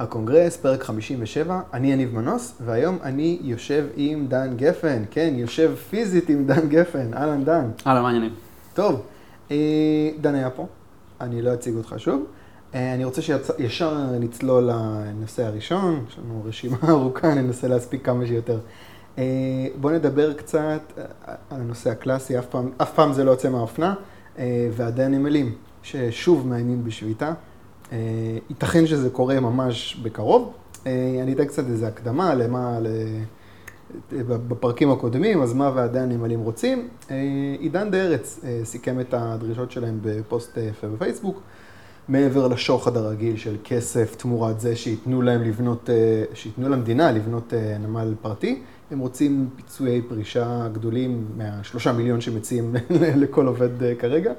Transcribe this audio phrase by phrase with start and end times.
[0.00, 6.28] הקונגרס, פרק 57, אני יניב מנוס, והיום אני יושב עם דן גפן, כן, יושב פיזית
[6.28, 7.70] עם דן גפן, אהלן דן.
[7.86, 8.34] אהלן, מה העניינים?
[8.74, 9.02] טוב,
[9.50, 9.56] אה,
[10.20, 10.66] דן היה פה,
[11.20, 12.24] אני לא אציג אותך שוב.
[12.74, 18.58] אה, אני רוצה שישר נצלול לנושא הראשון, יש לנו רשימה ארוכה, ננסה להספיק כמה שיותר.
[19.18, 19.24] אה,
[19.80, 20.92] בואו נדבר קצת
[21.50, 23.94] על הנושא הקלאסי, אף פעם, אף פעם זה לא יוצא מהאופנה,
[24.72, 27.32] ועדי הנמלים, ששוב מאיימים בשביתה.
[28.50, 30.52] ייתכן שזה קורה ממש בקרוב.
[30.86, 32.78] אני אתן קצת איזו הקדמה למה,
[34.22, 36.88] בפרקים הקודמים, אז מה ועדי הנמלים רוצים.
[37.58, 41.42] עידן דה ארץ סיכם את הדרישות שלהם בפוסט יפה בפייסבוק.
[42.08, 45.90] מעבר לשוחד הרגיל של כסף תמורת זה שייתנו להם לבנות,
[46.34, 52.74] שייתנו למדינה לבנות נמל פרטי, הם רוצים פיצויי פרישה גדולים מהשלושה מיליון שמציעים
[53.22, 53.68] לכל עובד
[53.98, 54.32] כרגע.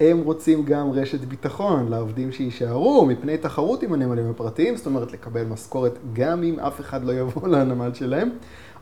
[0.00, 5.44] הם רוצים גם רשת ביטחון לעובדים שיישארו מפני תחרות עם הנמלים הפרטיים, זאת אומרת לקבל
[5.44, 8.30] משכורת גם אם אף אחד לא יבוא לנמל שלהם.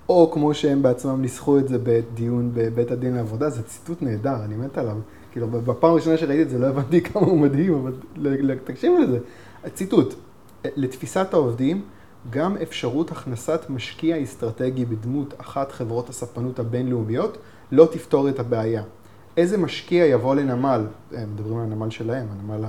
[0.09, 4.57] או כמו שהם בעצמם ניסחו את זה בדיון בבית הדין לעבודה, זה ציטוט נהדר, אני
[4.57, 4.96] מת עליו.
[5.32, 7.93] כאילו, בפעם הראשונה שראיתי את זה לא הבנתי כמה הוא מדהים, אבל
[8.65, 9.18] תקשיבו לזה.
[9.74, 10.15] ציטוט,
[10.65, 11.83] לתפיסת העובדים,
[12.30, 17.38] גם אפשרות הכנסת משקיע אסטרטגי בדמות אחת חברות הספנות הבינלאומיות
[17.73, 18.83] לא תפתור את הבעיה.
[19.37, 22.65] איזה משקיע יבוא לנמל, הם מדברים על הנמל שלהם, הנמל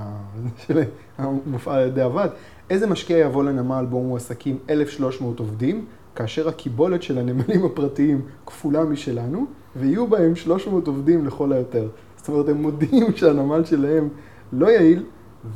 [1.18, 2.30] המופעל על ידי הוועד,
[2.70, 9.46] איזה משקיע יבוא לנמל בו מועסקים 1,300 עובדים, כאשר הקיבולת של הנמלים הפרטיים כפולה משלנו,
[9.76, 11.88] ויהיו בהם 300 עובדים לכל היותר.
[12.16, 14.08] זאת אומרת, הם מודיעים שהנמל שלהם
[14.52, 15.04] לא יעיל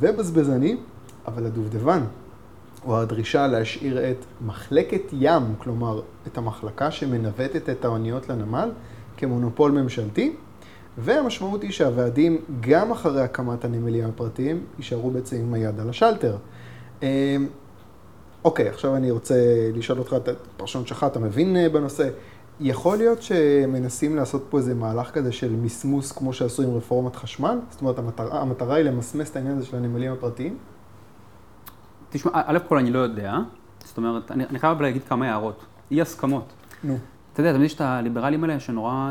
[0.01, 0.77] ובזבזני,
[1.27, 2.01] אבל הדובדבן,
[2.85, 8.71] או הדרישה להשאיר את מחלקת ים, כלומר, את המחלקה שמנווטת את האוניות לנמל,
[9.17, 10.33] כמונופול ממשלתי,
[10.99, 16.37] והמשמעות היא שהוועדים, גם אחרי הקמת הנמלים הפרטיים, יישארו בעצם עם היד על השלטר.
[18.45, 19.35] אוקיי, עכשיו אני רוצה
[19.75, 22.09] לשאול אותך את הפרשנות שלך, אתה מבין בנושא?
[22.61, 27.59] יכול להיות שמנסים לעשות פה איזה מהלך כזה של מסמוס כמו שעשו עם רפורמת חשמל?
[27.71, 30.57] זאת אומרת, המטרה, המטרה היא למסמס את העניין הזה של הנמלים הפרטיים?
[32.11, 33.39] תשמע, א' כל אני לא יודע,
[33.85, 35.65] זאת אומרת, אני, אני חייב להגיד כמה הערות.
[35.91, 36.45] אי הסכמות.
[36.85, 36.99] נו.
[37.33, 39.11] אתה יודע, תמיד יש את הליברלים האלה שנורא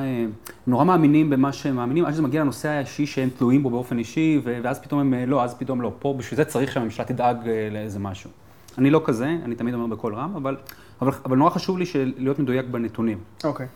[0.67, 4.41] נורא מאמינים במה שהם מאמינים, עד שזה מגיע לנושא האישי שהם תלויים בו באופן אישי,
[4.43, 5.91] ואז פתאום הם לא, אז פתאום לא.
[5.99, 7.37] פה בשביל זה צריך שהממשלה תדאג
[7.71, 8.29] לאיזה משהו.
[8.77, 10.57] אני לא כזה, אני תמיד אומר בקול רם, אבל,
[11.01, 11.85] אבל, אבל נורא חשוב לי
[12.17, 13.17] להיות מדויק בנתונים.
[13.43, 13.67] אוקיי.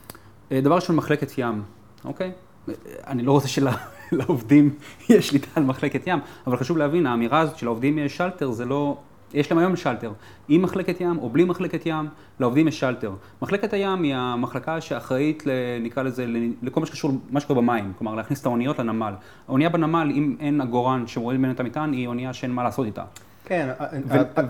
[0.49, 0.53] Okay.
[0.63, 1.61] דבר ראשון, מחלקת ים,
[2.05, 2.31] אוקיי?
[2.31, 2.71] Okay?
[3.07, 4.69] אני לא רוצה שלעובדים
[5.09, 8.97] יש שליטה על מחלקת ים, אבל חשוב להבין, האמירה הזאת שלעובדים יש שלטר, זה לא...
[9.35, 10.11] יש להם היום שלטר,
[10.47, 12.07] עם מחלקת ים או בלי מחלקת ים,
[12.39, 13.11] לעובדים יש שלטר.
[13.41, 15.43] מחלקת הים היא המחלקה שאחראית,
[15.81, 16.25] נקרא לזה,
[16.61, 19.13] לכל מה שקשור למה שקורה במים, כלומר להכניס את האוניות לנמל.
[19.47, 23.03] האונייה בנמל, אם אין עגורן שמוריד ממנו את המטען, היא אונייה שאין מה לעשות איתה.
[23.45, 23.69] כן,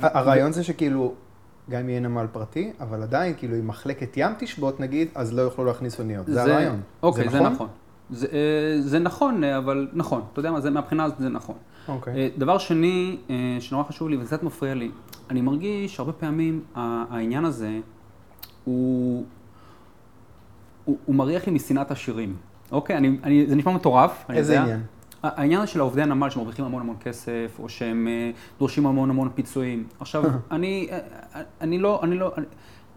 [0.01, 1.13] הרעיון זה שכאילו,
[1.69, 5.41] גם אם יהיה נמל פרטי, אבל עדיין, כאילו, אם מחלקת ים תשבות נגיד, אז לא
[5.41, 6.25] יוכלו להכניס אוניות.
[6.27, 6.81] זה הרעיון.
[7.03, 7.67] אוקיי, זה נכון.
[8.79, 10.21] זה נכון, אבל נכון.
[10.31, 11.55] אתה יודע מה, מהבחינה הזאת זה נכון.
[11.87, 12.31] אוקיי.
[12.37, 13.17] דבר שני,
[13.59, 14.91] שנורא חשוב לי, וזה קצת מפריע לי,
[15.29, 17.79] אני מרגיש שהרבה פעמים העניין הזה,
[18.63, 19.25] הוא
[21.07, 22.35] מריח לי משנאת עשירים.
[22.71, 22.97] אוקיי?
[23.47, 24.25] זה נשמע מטורף.
[24.29, 24.81] איזה עניין?
[25.23, 28.07] העניין של העובדי הנמל שמרוויחים המון המון כסף, או שהם
[28.59, 29.87] דורשים המון המון פיצויים.
[29.99, 30.89] עכשיו, אני,
[31.61, 32.33] אני לא, אני לא,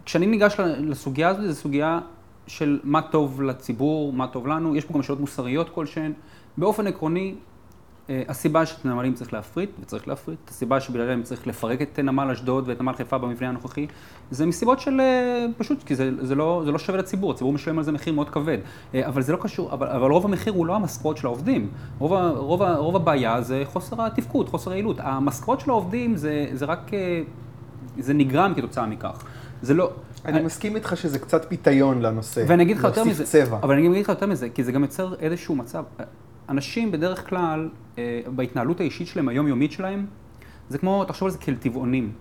[0.05, 1.99] כשאני ניגש לסוגיה הזאת, זו סוגיה
[2.47, 6.13] של מה טוב לציבור, מה טוב לנו, יש פה גם שאלות מוסריות כלשהן.
[6.57, 7.35] באופן עקרוני,
[8.27, 12.81] הסיבה שאת הנמלים צריך להפריט, וצריך להפריט, הסיבה שבגללם צריך לפרק את נמל אשדוד ואת
[12.81, 13.87] נמל חיפה במבנה הנוכחי,
[14.31, 15.01] זה מסיבות של
[15.57, 18.29] פשוט, כי זה, זה, לא, זה לא שווה לציבור, הציבור משלם על זה מחיר מאוד
[18.29, 18.57] כבד.
[18.93, 21.69] אבל זה לא קשור, אבל, אבל רוב המחיר הוא לא המשכורת של העובדים.
[21.99, 24.97] רוב, רוב, רוב הבעיה זה חוסר התפקוד, חוסר היעילות.
[24.99, 26.91] המשכורת של העובדים זה, זה רק,
[27.97, 29.23] זה נגרם כתוצאה מכך.
[29.61, 29.91] זה לא...
[30.25, 32.43] אני מסכים איתך שזה קצת פיתיון לנושא.
[32.47, 33.25] ואני אגיד לך יותר מזה.
[33.25, 33.57] צבע.
[33.63, 35.83] אבל אני אגיד לך יותר מזה, כי זה גם יוצר איזשהו מצב.
[36.49, 37.69] אנשים בדרך כלל,
[38.35, 40.05] בהתנהלות האישית שלהם, היומיומית שלהם,
[40.69, 42.11] זה כמו, תחשוב על זה כאל טבעונים.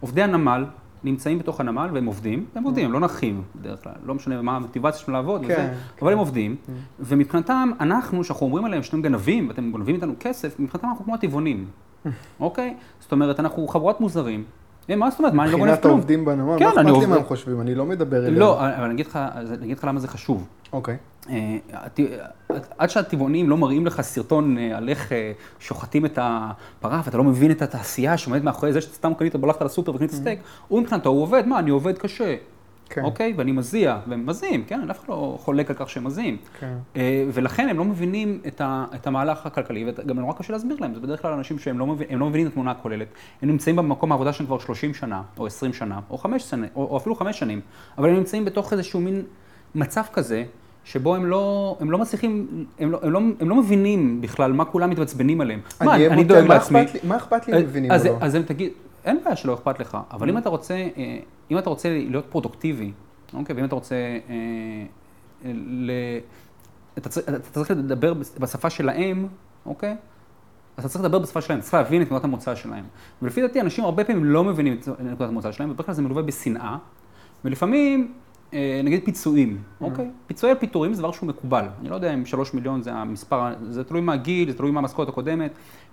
[0.00, 0.64] עובדי הנמל
[1.04, 4.56] נמצאים בתוך הנמל והם עובדים, הם עובדים, הם לא נחים בדרך כלל, לא משנה מה
[4.56, 5.72] המוטיבציה שלהם לעבוד, כן, וזה, כן.
[6.02, 6.56] אבל הם עובדים,
[7.00, 11.66] ומבחינתם, אנחנו, שאנחנו אומרים עליהם שאתם גנבים ואתם גונבים איתנו כסף, מבחינתם אנחנו כמו הטבעונים,
[12.40, 12.74] אוקיי?
[13.00, 14.44] זאת אומרת, אנחנו חבורת מוזרים.
[14.96, 15.34] מה זאת אומרת?
[15.34, 15.94] מה, אני לא גונב מבחינת כלום.
[15.94, 17.60] העובדים בנמל, כן, מה אכפת לי מה הם חושבים?
[17.60, 18.34] אני לא מדבר אליהם.
[18.34, 18.94] לא, אבל אני
[19.62, 20.48] אגיד לך למה זה חשוב.
[20.72, 20.96] אוקיי.
[21.30, 21.56] אה,
[22.78, 27.24] עד שהטבעונים לא מראים לך סרטון אה, על איך אה, שוחטים את הפרה, ואתה לא
[27.24, 30.38] מבין את התעשייה שעומדת מאחורי זה שאתה סתם קנית, הלכת לסופר וקנית סטייק,
[30.68, 32.36] הוא מבחינתו, הוא עובד, מה, אני עובד קשה.
[32.88, 33.04] כן.
[33.04, 33.34] אוקיי?
[33.36, 34.90] ואני מזיע, והם מזיעים, כן?
[34.90, 36.36] אף אחד לא חולק על כך שהם מזיעים.
[36.60, 36.74] כן.
[37.32, 41.00] ולכן הם לא מבינים את, ה, את המהלך הכלכלי, וגם נורא קשה להסביר להם, זה
[41.00, 43.08] בדרך כלל אנשים שהם לא, מבין, לא מבינים את התמונה הכוללת.
[43.42, 46.84] הם נמצאים במקום העבודה שלהם כבר 30 שנה, או 20 שנה, או 5 שנים, או,
[46.84, 47.60] או אפילו 5 שנים,
[47.98, 49.22] אבל הם נמצאים בתוך איזשהו מין
[49.74, 50.44] מצב כזה,
[50.84, 52.46] שבו הם לא, הם לא מצליחים,
[52.78, 55.60] הם לא, הם, לא, הם לא מבינים בכלל מה כולם מתעצבנים עליהם.
[55.84, 56.80] מה, אהיה אני מוטה, דואג מה לעצמי.
[56.94, 58.18] לי- מה אכפת לי אם מבינים אז, או לא?
[58.20, 58.72] אז הם תגיד,
[59.04, 61.18] אין בעיה שלא אכפת לך, אבל אם אתה רוצה, אה,
[61.50, 62.92] אם אתה רוצה להיות פרודוקטיבי,
[63.34, 64.34] אוקיי, ואם אתה רוצה, אה,
[65.54, 65.90] ל...
[66.98, 69.26] אתה צריך, אתה צריך לדבר בשפה שלהם,
[69.66, 69.96] אוקיי?
[70.76, 72.84] אז אתה צריך לדבר בשפה שלהם, צריך להבין את נקודת המוצא שלהם.
[73.22, 76.22] ולפי דעתי, אנשים הרבה פעמים לא מבינים את נקודת המוצא שלהם, ובדרך כלל זה מלווה
[76.22, 76.76] בשנאה,
[77.44, 78.23] ולפעמים, אה,
[78.84, 80.10] נגיד פיצויים, אוקיי?
[80.26, 81.64] פיצויי פיטורים זה דבר שהוא מקובל.
[81.80, 85.50] אני לא יודע אם שלוש מיליון זה המספר, זה תלוי מהגיל, זה תלוי מהמשכורת הקודמת.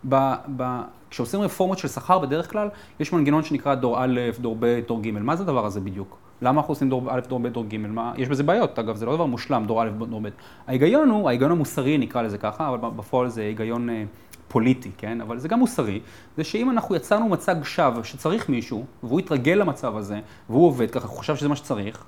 [0.09, 2.69] ב, ב, כשעושים רפורמות של שכר בדרך כלל,
[2.99, 5.11] יש מנגנון שנקרא דור א', דור ב', דור ג'.
[5.11, 6.17] מה זה הדבר הזה בדיוק?
[6.41, 7.77] למה אנחנו עושים דור א', דור ב', דור ג'?
[7.77, 10.27] מה, יש בזה בעיות, אגב, זה לא דבר מושלם, דור א', דור ב'.
[10.67, 14.03] ההיגיון הוא, ההיגיון המוסרי נקרא לזה ככה, אבל בפועל זה היגיון אה,
[14.47, 15.21] פוליטי, כן?
[15.21, 15.99] אבל זה גם מוסרי,
[16.37, 20.19] זה שאם אנחנו יצרנו מצג שווא שצריך מישהו, והוא התרגל למצב הזה,
[20.49, 22.03] והוא עובד ככה, הוא חושב שזה מה שצריך,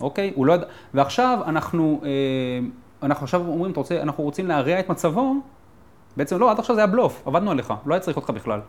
[0.00, 0.32] אוקיי?
[0.34, 0.64] הוא לא ידע,
[0.94, 2.08] ועכשיו אנחנו, אה,
[3.02, 5.34] אנחנו עכשיו אומרים, אתה רוצה, אנחנו רוצים להרע את מצבו,
[6.16, 8.60] בעצם לא, עד עכשיו זה היה בלוף, עבדנו עליך, לא היה צריך אותך בכלל.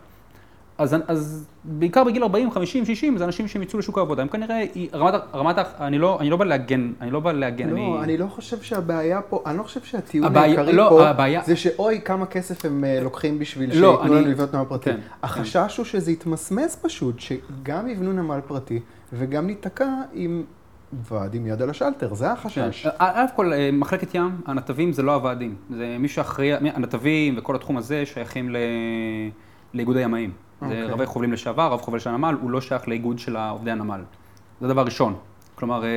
[0.79, 4.63] אז, אז בעיקר בגיל 40, 50, 60, זה אנשים שהם יצאו לשוק העבודה, הם כנראה,
[4.94, 8.25] רמת, רמת, אני לא, אני לא בא להגן, אני לא בא להגן, לא, אני לא
[8.27, 12.25] חושב שהבעיה פה, אני לא חושב שהטיעון הבעיה- העיקרי לא, פה, הבעיה- זה שאוי, כמה
[12.25, 14.83] כסף הם אה, לוקחים בשביל לא, שייתנו אני- לנו לבנות נמל פרטי.
[14.89, 18.80] כן, החשש הוא שזה יתמסמס פשוט, שגם יבנו נמל פרטי,
[19.13, 20.44] וגם ניתקע עם
[20.94, 22.84] ועד עם יד על השלטר, זה החשש.
[22.84, 22.89] כן.
[22.98, 27.78] א' כל, אה, מחלקת ים, הנתבים זה לא הוועדים, זה מי שאחראי, הנתבים וכל התחום
[27.78, 28.56] הזה שייכים
[29.74, 30.31] לאיגוד הימאים.
[30.62, 30.86] זה אוקיי.
[30.86, 34.01] רבי חובלים לשעבר, רב חובל של הנמל, הוא לא שייך לאיגוד של עובדי הנמל.
[34.62, 35.16] זה דבר ראשון.
[35.56, 35.89] כלומר, אה,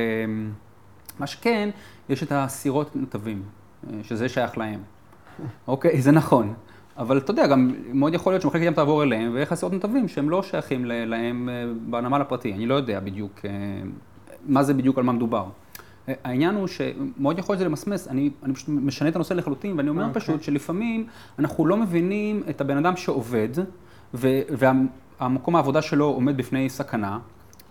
[1.19, 1.69] מה שכן,
[2.09, 3.43] יש את הסירות נתבים,
[3.87, 4.79] אה, שזה שייך להם.
[5.67, 6.53] אוקיי, זה נכון.
[6.97, 10.07] אבל אתה יודע, גם מאוד יכול להיות שמחלקת ים תעבור אליהם, ויש לך סירות נתבים
[10.07, 12.53] שהם לא שייכים להם אה, בנמל הפרטי.
[12.53, 13.51] אני לא יודע בדיוק אה,
[14.45, 15.45] מה זה בדיוק, על מה מדובר.
[16.09, 19.77] אה, העניין הוא שמאוד יכול להיות שזה למסמס, אני, אני פשוט משנה את הנושא לחלוטין,
[19.77, 20.21] ואני אומר אוקיי.
[20.21, 21.05] פשוט שלפעמים
[21.39, 23.49] אנחנו לא מבינים את הבן אדם שעובד,
[24.13, 27.19] והמקום העבודה שלו עומד בפני סכנה,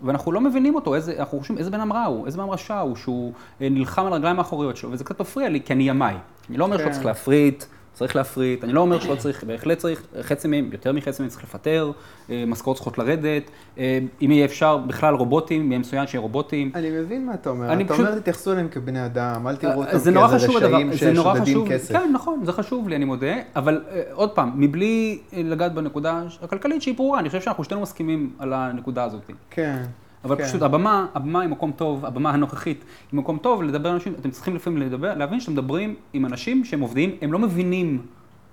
[0.02, 2.52] ואנחנו לא מבינים אותו, איזה, אנחנו חושבים איזה בן אדם רע הוא, איזה בן אדם
[2.52, 5.88] רשע הוא, שהוא אה, נלחם על הרגליים האחוריות שלו, וזה קצת מפריע לי, כי אני
[5.88, 6.14] ימאי.
[6.50, 6.92] אני לא אומר שלא כן.
[6.92, 11.22] צריך להפריט, צריך להפריט, אני לא אומר שלא צריך, בהחלט צריך, חצי מהם, יותר מחצי
[11.22, 11.90] מהם צריך לפטר,
[12.30, 13.42] אה, משכורות צריכות לרדת,
[13.78, 16.72] אה, אם יהיה אפשר בכלל רובוטים, יהיה מצוין שיהיה רובוטים.
[16.74, 19.98] אני מבין מה אתה אומר, אתה פשוט- אומר תתייחסו אליהם כבני אדם, אל תראו אותם
[19.98, 21.92] זה נורא כאיזה רשעים ששודדים חשוב, כסף.
[21.92, 23.26] כן נכון, זה חשוב לי, אני מודה,
[23.56, 27.82] אבל אה, עוד פעם, מבלי אה, לגעת בנקודה הכלכלית שהיא ברורה, אני חושב שאנחנו שנינו
[27.82, 29.30] מסכימים על הנקודה הזאת.
[29.50, 29.82] כן.
[30.24, 30.44] אבל כן.
[30.44, 34.30] פשוט הבמה, הבמה היא מקום טוב, הבמה הנוכחית היא מקום טוב לדבר עם אנשים, אתם
[34.30, 38.02] צריכים לפעמים לדבר, להבין שאתם מדברים עם אנשים שהם עובדים, הם לא מבינים,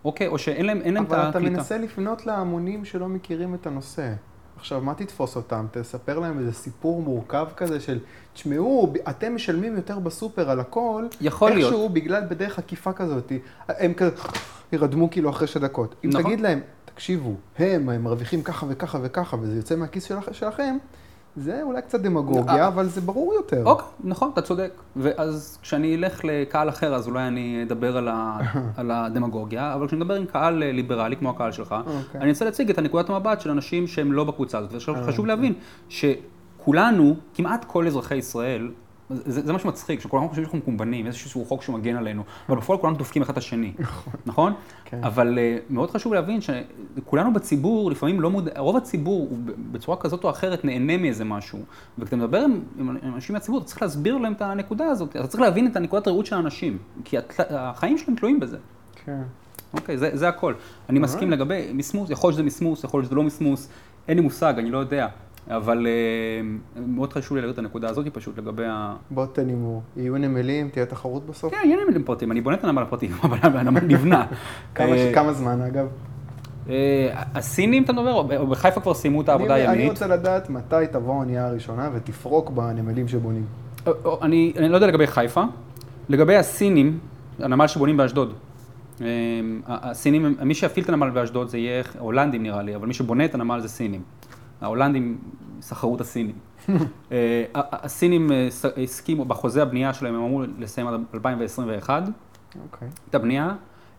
[0.06, 1.40] אוקיי, או שאין להם, אין להם את אבל הקליטה.
[1.48, 4.14] אתה מנסה לפנות להמונים שלא מכירים את הנושא.
[4.58, 5.66] עכשיו, מה תתפוס אותם?
[5.72, 8.00] תספר להם איזה סיפור מורכב כזה של,
[8.34, 11.72] תשמעו, אתם משלמים יותר בסופר על הכל, יכול להיות.
[11.72, 13.32] איכשהו בגלל בדרך עקיפה כזאת,
[13.68, 14.12] הם כזה
[14.72, 15.96] ירדמו כאילו אחרי שתי דקות.
[16.06, 16.24] אם נכון.
[16.24, 20.78] תגיד להם, תקשיבו, הם, הם מרוויחים ככה וככה וככה, וזה יוצא מהכיס שלכ- שלכם,
[21.38, 23.66] זה אולי קצת דמגוגיה, אה, אבל זה ברור יותר.
[23.66, 24.72] אוקיי, נכון, אתה צודק.
[24.96, 28.38] ואז כשאני אלך לקהל אחר, אז אולי אני אדבר על, ה,
[28.78, 32.22] על הדמגוגיה, אבל כשאני מדבר עם קהל אה, ליברלי, כמו הקהל שלך, אוקיי.
[32.22, 34.74] אני רוצה להציג את הנקודת המבט של אנשים שהם לא בקבוצה הזאת.
[34.74, 35.26] ועכשיו חשוב אוקיי.
[35.26, 35.54] להבין
[35.90, 38.70] שכולנו, כמעט כל אזרחי ישראל,
[39.10, 42.98] זה, זה מה שמצחיק, שכולנו חושבים שאנחנו מקומבנים, איזשהו חוק שמגן עלינו, אבל בפועל כולנו
[42.98, 43.74] דופקים אחד את השני,
[44.26, 44.54] נכון?
[44.86, 45.04] כן.
[45.04, 49.38] אבל אה, מאוד חשוב להבין שכולנו בציבור, לפעמים לא מודע, רוב הציבור הוא
[49.72, 51.60] בצורה כזאת או אחרת נהנה מאיזה משהו,
[52.00, 55.42] וכשאתה מדבר עם, עם אנשים מהציבור, אתה צריך להסביר להם את הנקודה הזאת, אתה צריך
[55.42, 58.58] להבין את הנקודת הראות של האנשים, כי הת- החיים שלהם תלויים בזה.
[59.06, 59.22] כן.
[59.74, 60.54] אוקיי, זה, זה הכל.
[60.90, 63.70] אני מסכים לגבי מסמוס, יכול להיות שזה מסמוס, יכול להיות שזה לא מסמוס,
[64.08, 65.08] אין לי מושג, אני לא יודע.
[65.50, 68.96] אבל אה, מאוד חשוב לי להגיד את הנקודה הזאת פשוט לגבי ה...
[69.12, 71.52] בוא תן הימור, יהיו נמלים, תהיה תחרות בסוף?
[71.54, 74.26] כן, אין נמלים פרטיים, אני בונה את הנמל הפרטי, אבל הנמל נבנה.
[74.76, 74.88] כמה
[75.28, 75.88] אה, זמן אגב?
[76.70, 76.74] אה,
[77.36, 79.90] הסינים, אתה מדבר, או- בחיפה כבר סיימו את העבודה אני- אני הימית?
[79.90, 83.46] רוצה לדעת מתי תבוא האונייה הראשונה ותפרוק בנמלים שבונים.
[84.22, 85.44] אני לא יודע לגבי חיפה.
[86.10, 87.00] לגבי הסינים,
[87.40, 88.34] הנמל שבונים באשדוד.
[89.68, 93.36] הסינים, מי שיפעיל את הנמל באשדוד זה יהיה הולנדים נראה לי, אבל מי שבונה את
[93.36, 94.02] הנמל זה סינים.
[94.62, 95.18] ההולנדים
[95.62, 96.36] סחרו את הסינים.
[97.12, 98.48] אה, הסינים אה,
[98.84, 102.04] הסכימו, בחוזה הבנייה שלהם הם אמרו לסיים עד 2021
[102.64, 102.88] אוקיי.
[103.10, 103.56] את הבנייה.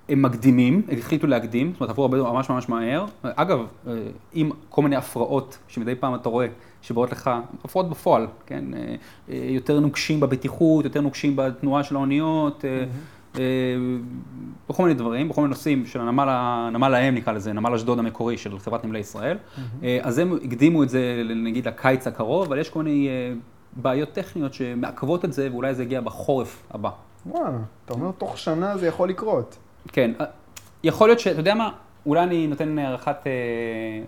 [0.08, 3.04] הם מקדימים, החליטו להקדים, זאת אומרת, עברו הרבה ממש ממש מהר.
[3.22, 3.92] אגב, אה,
[4.32, 6.46] עם כל מיני הפרעות שמדי פעם אתה רואה
[6.82, 7.30] שבאות לך,
[7.64, 8.64] הפרעות בפועל, כן?
[9.28, 12.64] יותר נוקשים בבטיחות, יותר נוקשים בתנועה של האוניות.
[14.68, 18.38] בכל מיני דברים, בכל מיני נושאים של הנמל, הנמל האם נקרא לזה, נמל אשדוד המקורי
[18.38, 19.36] של חברת נמלי ישראל.
[19.36, 19.84] Mm-hmm.
[20.02, 23.08] אז הם הקדימו את זה נגיד לקיץ הקרוב, אבל יש כל מיני
[23.72, 26.90] בעיות טכניות שמעכבות את זה, ואולי זה יגיע בחורף הבא.
[27.26, 29.56] וואלה, אתה אומר תוך שנה זה יכול לקרות.
[29.92, 30.10] כן,
[30.84, 31.70] יכול להיות שאתה יודע מה,
[32.06, 33.32] אולי אני נותן הערכת אה,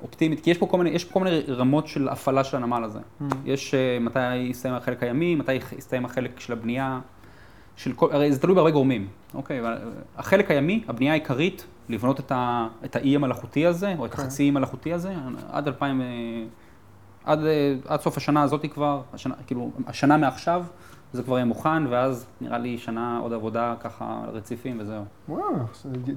[0.02, 2.84] אופטימית, כי יש פה כל מיני, יש פה כל מיני רמות של הפעלה של הנמל
[2.84, 2.98] הזה.
[2.98, 3.24] Mm.
[3.44, 7.00] יש אה, מתי יסתיים החלק הימי, מתי יסתיים החלק של הבנייה,
[7.76, 9.60] של כל, הרי זה תלוי בהרבה גורמים, אוקיי?
[9.60, 9.78] אבל
[10.16, 14.14] החלק הימי, הבנייה העיקרית, לבנות את, ה, את האי המלאכותי הזה, או את okay.
[14.14, 15.14] החצי אי המלאכותי הזה,
[15.50, 16.00] עד 2000,
[17.25, 17.38] עד,
[17.88, 20.64] עד סוף השנה הזאת כבר, השנה, כאילו, השנה מעכשיו,
[21.12, 25.04] זה כבר יהיה מוכן, ואז נראה לי שנה עוד עבודה ככה רציפים וזהו.
[25.28, 25.42] וואו,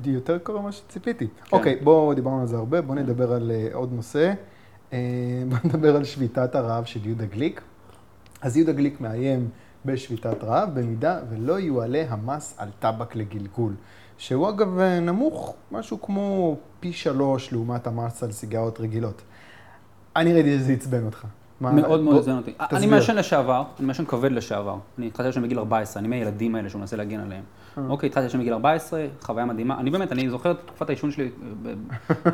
[0.03, 1.27] זה יותר קרוב ממה שציפיתי.
[1.27, 1.58] כן.
[1.58, 4.34] אוקיי, בואו, דיברנו על זה הרבה, בואו נדבר על עוד נושא.
[5.50, 7.62] בואו נדבר על שביתת הרעב של יהודה גליק.
[8.41, 9.50] אז יהודה גליק מאיים
[9.86, 13.74] בשביתת רעב, במידה ולא יועלה המס על טבק לגלגול.
[14.18, 19.22] שהוא אגב אה, נמוך, משהו כמו פי שלוש לעומת המס על סיגרות רגילות.
[20.16, 21.25] אני ראיתי שזה עצבן אותך.
[21.62, 22.54] מאוד מאוד עזן אותי.
[22.60, 24.78] אני מעשן לשעבר, אני מעשן כבד לשעבר.
[24.98, 27.44] אני התחלתי לעשן בגיל 14, אני מהילדים האלה שהוא מנסה להגן עליהם.
[27.78, 27.84] אה.
[27.90, 29.80] אוקיי, התחלתי לעשן בגיל 14, חוויה מדהימה.
[29.80, 31.30] אני באמת, אני זוכר את תקופת העישון שלי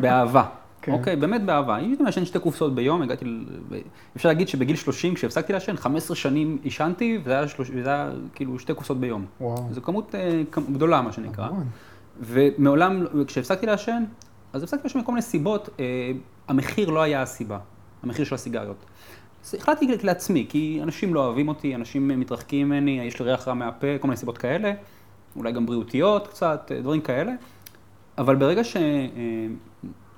[0.02, 0.44] באהבה.
[0.82, 0.92] כן.
[0.92, 1.76] אוקיי, באמת באהבה.
[1.76, 3.26] הייתי מעשן שתי קופסאות ביום, הגעתי,
[4.16, 9.26] אפשר להגיד שבגיל 30, כשהפסקתי לעשן, 15 שנים עישנתי, וזה היה כאילו שתי קופסאות ביום.
[9.42, 9.68] וואו.
[9.72, 10.42] זו כמות אה,
[10.74, 11.50] גדולה, מה שנקרא.
[12.20, 14.04] ומעולם, כשהפסקתי לעשן,
[14.54, 16.12] אז הפסקתי לעשן מכל מיני סיבות, אה,
[16.48, 17.60] המחיר לא היה הסיבה,
[18.04, 18.86] המחיר של הסיגריות.
[19.46, 23.54] אז החלטתי לעצמי, כי אנשים לא אוהבים אותי, אנשים מתרחקים ממני, יש לי ריח רע
[23.54, 24.74] מהפה, כל מיני סיבות כאלה,
[25.36, 27.32] אולי גם בריאותיות קצת, דברים כאלה.
[28.18, 28.64] אבל ברגע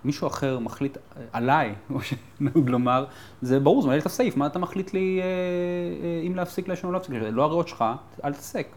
[0.04, 0.98] שמישהו אחר מחליט
[1.34, 3.06] עליי, כמו שנהוג לומר,
[3.42, 6.88] זה ברור, זה מעלה את הסעיף, מה אתה מחליט לי אה, אה, אם להפסיק לעשן
[6.88, 7.34] או לא להפסיק לעשן?
[7.34, 7.86] לא הריאות שלך,
[8.26, 8.68] אל תעסק.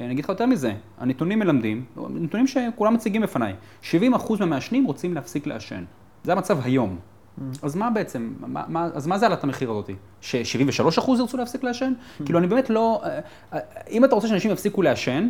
[0.00, 3.94] אני אגיד לך יותר מזה, הנתונים מלמדים, נתונים שכולם מציגים בפניי, 70%
[4.40, 5.84] מהמעשנים רוצים להפסיק לעשן.
[6.24, 6.98] זה המצב היום.
[7.38, 7.42] Mm.
[7.62, 9.94] אז מה בעצם, מה, מה, אז מה זה עלת המחיר הזאתי?
[10.20, 11.92] ש-73% ירצו להפסיק לעשן?
[11.92, 12.24] Mm.
[12.24, 13.02] כאילו, אני באמת לא...
[13.04, 13.20] אה,
[13.52, 13.58] אה,
[13.90, 15.28] אם אתה רוצה שאנשים יפסיקו לעשן,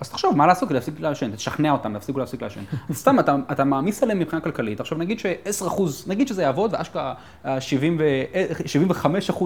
[0.00, 1.30] אז תחשוב, מה לעשות כדי להפסיק לעשן?
[1.36, 2.60] תשכנע אותם, להפסיקו להפסיק לעשן.
[2.92, 4.80] סתם, אתה, אתה מעמיס עליהם מבחינה כלכלית.
[4.80, 7.48] עכשיו, נגיד ש-10%, נגיד שזה יעבוד, ואשכרה 75%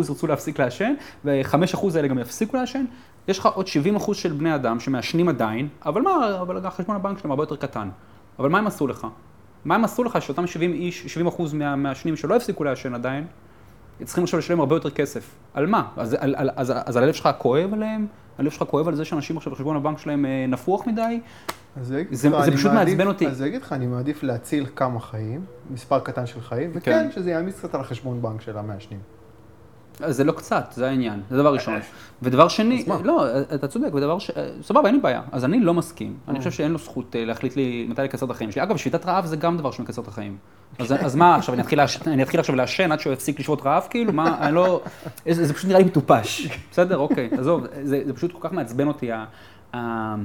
[0.08, 2.84] ירצו להפסיק לעשן, ו-5% האלה גם יפסיקו לעשן,
[3.28, 3.66] יש לך עוד
[3.98, 7.88] 70% של בני אדם שמעשנים עדיין, אבל מה, אבל חשבון הבנק שלהם הרבה יותר קטן.
[8.38, 9.06] אבל מה הם עשו לך?
[9.64, 13.26] מה הם עשו לך שאותם 70 איש, 70 אחוז מהמעשנים שלא הפסיקו לעשן עדיין,
[14.04, 15.34] צריכים עכשיו לשלם הרבה יותר כסף.
[15.54, 15.88] על מה?
[15.96, 18.06] אז, על, על, אז, אז הלב שלך כואב עליהם?
[18.40, 21.20] הלב שלך כואב על זה שאנשים עכשיו בחשבון הבנק שלהם אה, נפוח מדי?
[21.80, 23.26] זה, זה, זה פשוט מעצבן אותי.
[23.26, 27.10] אז אני אגיד לך, אני מעדיף להציל כמה חיים, מספר קטן של חיים, וכן, כן.
[27.14, 29.00] שזה יעמיס קצת על החשבון בנק של המעשנים.
[30.06, 31.74] זה לא קצת, זה העניין, זה דבר ראשון.
[32.22, 34.30] ודבר שני, לא, אתה צודק, ודבר ש...
[34.62, 35.22] סבבה, אין לי בעיה.
[35.32, 36.16] אז אני לא מסכים.
[36.28, 38.62] אני חושב שאין לו זכות אה, להחליט לי מתי לקצר את החיים שלי.
[38.62, 40.36] אגב, שביתת רעב זה גם דבר שמקצר את החיים.
[40.78, 41.54] אז מה עכשיו,
[42.06, 44.12] אני אתחיל עכשיו לעשן עד שהוא יפסיק לשבות רעב, כאילו?
[44.12, 44.80] מה, אני לא...
[45.30, 46.48] זה פשוט נראה לי מטופש.
[46.70, 49.10] בסדר, אוקיי, עזוב, זה פשוט כל כך מעצבן אותי.
[49.70, 50.16] אתה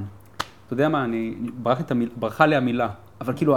[0.70, 1.34] יודע מה, אני...
[2.16, 2.88] ברחה לי המילה,
[3.20, 3.56] אבל כאילו...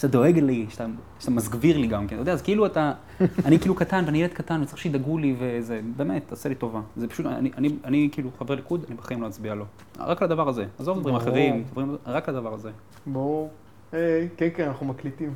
[0.00, 0.86] שאתה דואג לי, שאתה,
[1.18, 2.92] שאתה מסגביר לי גם כן, אתה יודע, אז כאילו אתה,
[3.46, 6.80] אני כאילו קטן ואני ילד קטן וצריך שידאגו לי וזה, באמת, תעשה לי טובה.
[6.96, 9.64] זה פשוט, אני, אני, אני כאילו חבר ליכוד, אני בחיים לא אצביע לו.
[9.98, 10.66] רק לדבר הזה.
[10.78, 12.70] עזוב דברים אחרים, דברים, רק לדבר הזה.
[13.06, 13.50] ברור.
[13.92, 15.34] היי, כן, כן, אנחנו מקליטים.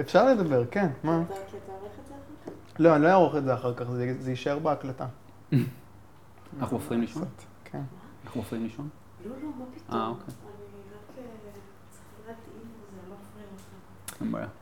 [0.00, 1.22] אפשר לדבר, כן, מה?
[2.78, 3.84] לא, אני לא אערוך את זה אחר כך,
[4.18, 5.06] זה יישאר בהקלטה.
[6.60, 7.24] אנחנו מפריעים לישון?
[7.64, 7.82] כן.
[8.24, 8.88] אנחנו מפריעים לישון?
[9.24, 10.00] לא, לא, מה פתאום.
[10.00, 10.45] אה, אוקיי.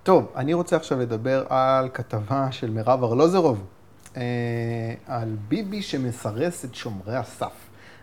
[0.02, 3.64] טוב, אני רוצה עכשיו לדבר על כתבה של מירב ארלוזרוב,
[4.16, 4.22] אה,
[5.06, 7.52] על ביבי שמסרס את שומרי הסף.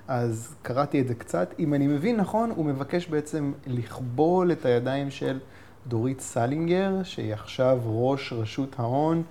[0.08, 1.54] אז קראתי את זה קצת.
[1.60, 5.40] אם אני מבין נכון, הוא מבקש בעצם לכבול את הידיים של
[5.88, 9.24] דורית סלינגר, שהיא עכשיו ראש רשות ההון.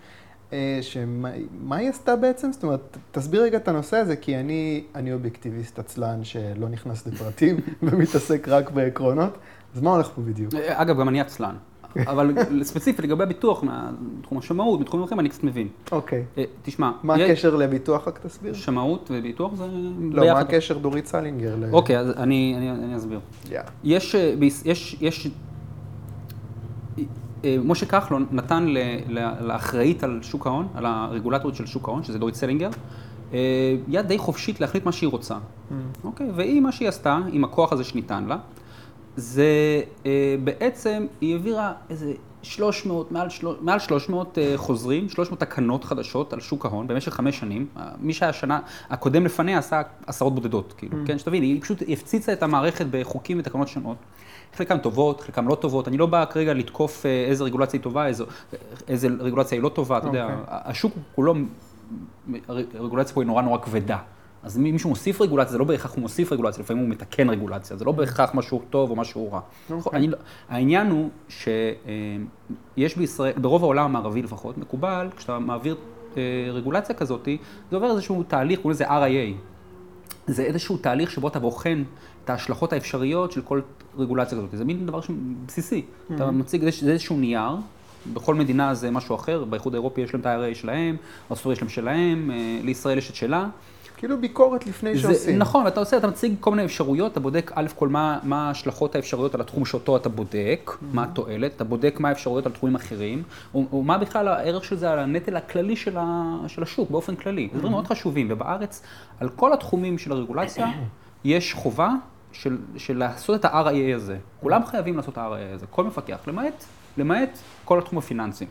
[0.53, 2.53] אה, שמה היא עשתה בעצם?
[2.53, 7.57] זאת אומרת, תסביר רגע את הנושא הזה, כי אני, אני אובייקטיביסט עצלן שלא נכנס לפרטים
[7.83, 9.39] ומתעסק רק בעקרונות.
[9.75, 10.55] אז מה הולך פה בדיוק?
[10.55, 11.57] אגב, גם אני עצלן.
[11.97, 13.65] אבל ספציפית לגבי הביטוח,
[14.19, 15.69] מתחום השמאות, מתחומים אחרים, אני קצת מבין.
[15.93, 16.25] אוקיי.
[16.39, 16.91] אה, תשמע.
[17.03, 18.55] מה הקשר לביטוח, רק תסביר?
[18.55, 19.67] שמאות וביטוח זה
[20.01, 21.55] לא, מה הקשר דורית סלינגר?
[21.73, 23.21] אוקיי, אז אני אסביר.
[23.85, 24.35] יש, אה,
[25.01, 25.29] יש,
[27.45, 28.67] אה, משה כחלון נתן
[29.41, 32.71] לאחראית על שוק ההון, על הרגולטורית של שוק ההון, שזה דורית סלינגר,
[33.89, 35.35] יד די חופשית להחליט מה שהיא רוצה.
[35.35, 35.75] Mm.
[36.05, 36.31] אוקיי?
[36.35, 38.37] והיא, מה שהיא עשתה, עם הכוח הזה שניתן לה,
[39.17, 42.13] זה אה, בעצם, היא העבירה איזה
[42.43, 43.47] 300, מעל, של...
[43.61, 47.67] מעל 300 אה, חוזרים, 300 תקנות חדשות על שוק ההון במשך חמש שנים.
[47.77, 51.07] אה, מי שהיה שנה, הקודם לפניה עשה עשרות בודדות, כאילו, Mm.
[51.07, 51.19] כן?
[51.19, 53.97] שתבין, היא פשוט הפציצה את המערכת בחוקים ותקנות שונות.
[54.57, 55.89] חלקם טובות, חלקם לא טובות.
[55.89, 58.25] אני לא בא כרגע לתקוף איזה רגולציה היא טובה, איזו,
[58.89, 60.37] איזה רגולציה היא לא טובה, אתה יודע, אוקיי.
[60.49, 61.35] השוק כולו,
[62.75, 63.99] הרגולציה פה היא נורא נורא כבדה.
[64.43, 67.77] אז אם מישהו מוסיף רגולציה, זה לא בהכרח הוא מוסיף רגולציה, לפעמים הוא מתקן רגולציה,
[67.77, 69.41] זה לא בהכרח משהו טוב או משהו רע.
[69.71, 69.99] אוקיי.
[69.99, 70.19] אני, לא-
[70.49, 75.77] העניין הוא שיש בישראל, ברוב העולם המערבי לפחות, מקובל, כשאתה מעביר
[76.17, 77.29] אה, רגולציה כזאת,
[77.71, 79.35] זה עובר איזשהו תהליך, קוראים לזה RIA.
[80.27, 81.83] זה איזשהו תהליך שבו אתה בוחן
[82.25, 83.61] את ההשלכות האפשריות של כל
[83.99, 84.51] רגולציה כזאת.
[84.53, 85.01] זה מין דבר
[85.47, 85.83] בסיסי.
[86.15, 87.57] אתה מציג, זה זה איזשהו נייר,
[88.13, 90.97] בכל מדינה זה משהו אחר, באיחוד האירופי יש להם את ה-RIA שלהם,
[91.31, 93.47] בארצות יש להם שלהם, אה, לישראל יש את שלה.
[94.01, 95.39] כאילו ביקורת לפני זה, שעושים.
[95.39, 98.95] נכון, ואתה עושה, אתה מציג כל מיני אפשרויות, אתה בודק א' כל מה, מה ההשלכות
[98.95, 103.23] האפשריות על התחום שאותו אתה בודק, מה התועלת, אתה בודק מה האפשרויות על תחומים אחרים,
[103.55, 107.17] או, או מה בכלל הערך של זה על הנטל הכללי של, ה, של השוק באופן
[107.17, 107.49] כללי.
[107.53, 108.83] זה דברים מאוד חשובים, ובארץ,
[109.21, 110.67] על כל התחומים של הרגולציה,
[111.25, 111.91] יש חובה
[112.33, 114.19] של, של לעשות את ה-RIA הזה.
[114.41, 116.65] כולם חייבים לעשות את ה-RIA הזה, כל מפקח, למעט,
[116.99, 118.47] למעט כל התחום הפיננסי.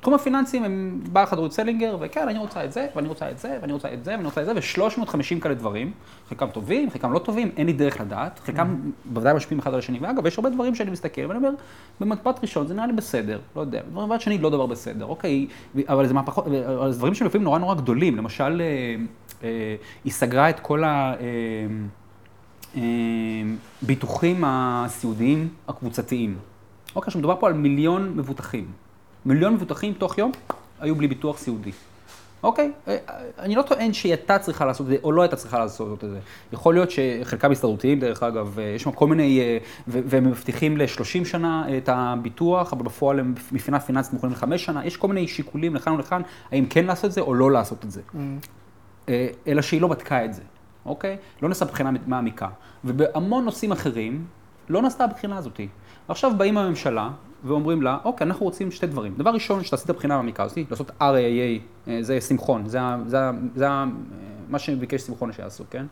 [0.00, 3.58] תחום הפיננסים הם באה חדרות סלינגר, וכן, אני רוצה את זה, ואני רוצה את זה,
[3.60, 5.92] ואני רוצה את זה, ואני רוצה את זה, ו-350 כאלה דברים,
[6.28, 9.98] חלקם טובים, חלקם לא טובים, אין לי דרך לדעת, חלקם בוודאי משפיעים אחד על השני,
[9.98, 11.50] ואגב, יש הרבה דברים שאני מסתכל, ואני אומר,
[12.00, 15.46] במבט ראשון זה נראה לי בסדר, לא יודע, במבט שני לא דבר בסדר, אוקיי,
[15.88, 19.04] אבל זה מהפכות, אבל זה דברים שהם לפעמים נורא נורא גדולים, למשל, אה,
[19.42, 21.14] אה, היא סגרה את כל ה...
[21.20, 21.26] אה,
[22.76, 22.82] אה,
[23.82, 26.36] ביטוחים הסיעודיים הקבוצתיים.
[26.96, 28.87] אוקיי, עכשיו מדובר פה על מיליון מבוטחים.
[29.28, 30.32] מיליון מבוטחים תוך יום
[30.80, 31.70] היו בלי ביטוח סיעודי.
[32.42, 32.96] אוקיי, אה,
[33.38, 36.10] אני לא טוען שהיא הייתה צריכה לעשות את זה, או לא הייתה צריכה לעשות את
[36.10, 36.18] זה.
[36.52, 41.24] יכול להיות שחלקם הסתדרותיים, דרך אגב, אה, יש שם כל מיני, אה, והם מבטיחים ל-30
[41.24, 45.74] שנה את הביטוח, אבל בפועל הם מבחינה פיננסית מוכנים לחמש שנה, יש כל מיני שיקולים
[45.74, 48.00] לכאן ולכאן, האם כן לעשות את זה או לא לעשות את זה.
[49.08, 50.42] אה, אלא שהיא לא בדקה את זה,
[50.86, 51.16] אוקיי?
[51.42, 52.48] לא נעשה בחינה מעמיקה.
[52.84, 54.24] ובהמון נושאים אחרים,
[54.68, 55.68] לא נעשתה הבחינה הזאתי.
[56.08, 57.10] ועכשיו באים הממשלה
[57.44, 59.14] ואומרים לה, אוקיי, אנחנו רוצים שתי דברים.
[59.18, 63.18] דבר ראשון, שתעשי את הבחינה המעמיקה הזאתי, לעשות RAA, זה שמחון, זה, זה,
[63.56, 63.66] זה
[64.48, 65.86] מה שביקש שמחון שיעשו, כן?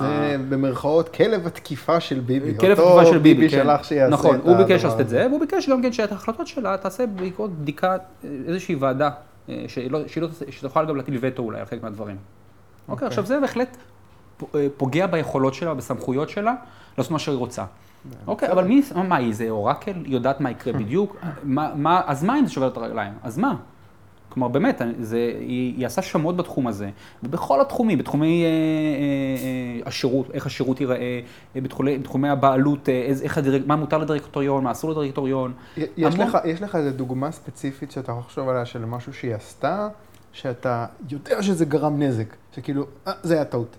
[0.00, 2.58] זה במרכאות כלב התקיפה של ביבי.
[2.58, 3.56] כלב אותו תקופה של ביבי, כן.
[3.62, 5.08] שלח שיעשה נכון, את הוא ביקש הדבר לעשות את.
[5.08, 7.96] זה, והוא ביקש גם כן שאת ההחלטות שלה תעשה בעקבות בדיקה,
[8.46, 9.10] איזושהי ועדה,
[9.48, 12.16] אה, שהיא לא- שהיא לא- שתוכל גם להטיל וטו אולי על חלק מהדברים.
[12.88, 13.76] אוקיי, עכשיו זה בהחלט
[14.54, 16.54] אה, פוגע ביכולות שלה, בסמכויות שלה,
[16.98, 17.64] לעשות מה שהיא רוצה.
[18.26, 19.92] אוקיי, אבל מי, מה היא, זה אורקל?
[20.04, 21.16] היא יודעת מה יקרה בדיוק?
[21.44, 23.12] מה- אז מה אם זה שובר את הרגליים?
[23.22, 23.54] אז מה?
[24.28, 26.90] כלומר, באמת, זה, היא, היא עשה שמות בתחום הזה,
[27.22, 28.52] ובכל התחומים, בתחומי אה, אה,
[29.82, 31.20] אה, השירות, איך השירות ייראה,
[31.56, 35.52] אה, בתחומי, בתחומי הבעלות, אה, איזה, איך הדירק, מה מותר לדירקטוריון, מה אסור לדירקטוריון.
[35.76, 39.34] יש המון- לך, יש לך איזו דוגמה ספציפית שאתה יכול לחשוב עליה של משהו שהיא
[39.34, 39.88] עשתה,
[40.32, 43.76] שאתה יודע שזה גרם נזק, שכאילו, אה, זה היה טעות.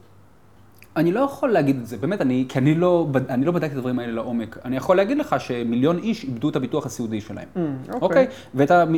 [0.98, 3.78] אני לא יכול להגיד את זה, באמת, אני, כי אני לא, אני לא בדקתי את
[3.78, 4.58] הדברים האלה לעומק.
[4.66, 7.48] אני יכול להגיד לך שמיליון איש איבדו את הביטוח הסיעודי שלהם.
[8.02, 8.24] אוקיי?
[8.56, 8.92] ואת ה- מ-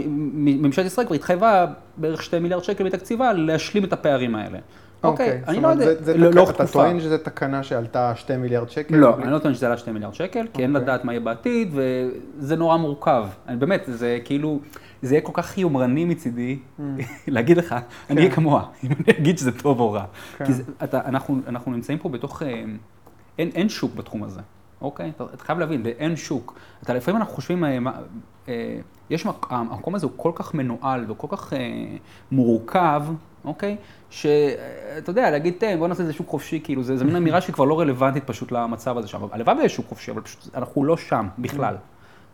[0.45, 1.65] מ- ממשלת ישראל כבר התחייבה
[1.97, 4.59] בערך 2 מיליארד שקל מתקציבה להשלים את הפערים האלה.
[5.03, 5.85] אוקיי, אני לא יודע,
[6.15, 6.29] לא-.
[6.31, 6.67] לאורך אתה.
[6.67, 8.95] טוען שזו תקנה שעלתה 2 מיליארד שקל?
[8.95, 10.83] לא, אני לא טוען שזה עלה 2 מיליארד שקל, כי אין אוקיי.
[10.83, 13.25] לדעת מה יהיה בעתיד, וזה נורא מורכב.
[13.47, 14.59] אני באמת, זה כאילו,
[15.01, 16.59] זה יהיה כל כך יומרני מצידי,
[17.27, 17.75] להגיד לך,
[18.09, 20.05] אני אהיה כמוה, אם אני אגיד שזה טוב או רע.
[20.37, 20.45] כן.
[20.45, 20.51] כי
[21.47, 22.63] אנחנו נמצאים פה בתוך, אה,
[23.37, 24.41] אין שוק בתחום הזה,
[24.81, 25.11] אוקיי?
[25.15, 26.53] אתה אתה חייב להבין, אין שוק.
[26.83, 27.77] אתה לפעמים אנחנו חושבים, אה,
[28.49, 28.77] אה,
[29.09, 31.59] יש, מק- המקום הזה הוא כל כך מנוהל וכל כך אה,
[32.31, 33.03] מורכב,
[33.45, 33.75] אוקיי?
[34.09, 34.39] שאתה
[35.09, 37.65] יודע, להגיד, "תן, בוא נעשה איזה שוק חופשי, כאילו, זה זה מין אמירה שהיא כבר
[37.65, 39.19] לא רלוונטית פשוט למצב הזה שם.
[39.31, 41.75] הלוואי ויש שוק חופשי, אבל פשוט אנחנו לא שם בכלל.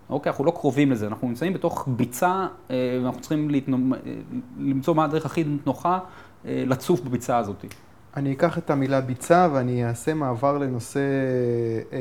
[0.10, 4.12] אוקיי, אנחנו לא קרובים לזה, אנחנו נמצאים בתוך ביצה, אה, ואנחנו צריכים להתנומ- אה,
[4.60, 6.00] למצוא מה הדרך הכי נוחה
[6.46, 7.66] אה, לצוף בביצה הזאת.
[8.18, 11.00] אני אקח את המילה ביצה ואני אעשה מעבר לנושא
[11.94, 11.98] אה,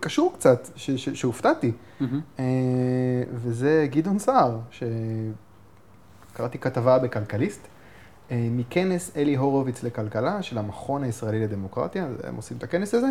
[0.00, 1.72] קשור קצת, ש, ש, שהופתעתי,
[2.38, 2.44] אה,
[3.32, 4.58] וזה גדעון סער,
[6.30, 7.68] שקראתי כתבה בכלכליסט,
[8.30, 13.08] מכנס אלי הורוביץ לכלכלה של המכון הישראלי לדמוקרטיה, הם עושים את הכנס הזה,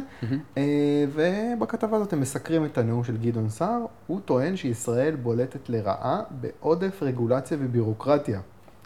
[0.58, 6.22] אה, ובכתבה הזאת הם מסקרים את הנאום של גדעון סער, הוא טוען שישראל בולטת לרעה
[6.32, 8.40] בעודף רגולציה ובירוקרטיה.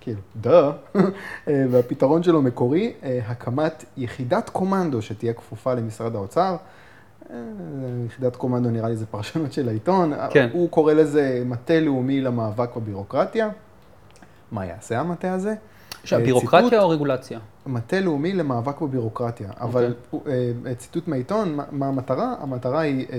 [0.04, 0.72] כאילו, דה,
[1.48, 6.56] אה, והפתרון שלו מקורי, אה, הקמת יחידת קומנדו שתהיה כפופה למשרד האוצר.
[7.30, 7.36] אה,
[8.06, 10.14] יחידת קומנדו נראה לי זה פרשנות של העיתון.
[10.30, 10.50] כן.
[10.54, 13.50] הוא קורא לזה מטה לאומי למאבק בבירוקרטיה.
[14.52, 15.56] מה יעשה המטה הזה?
[16.04, 17.40] שהבירוקרטיה ציטוט- או רגולציה?
[17.66, 19.94] מטה לאומי למאבק בבירוקרטיה, אבל
[20.28, 22.36] אה, ציטוט מהעיתון, מה- המטרה?
[22.40, 23.18] המטרה היא אה,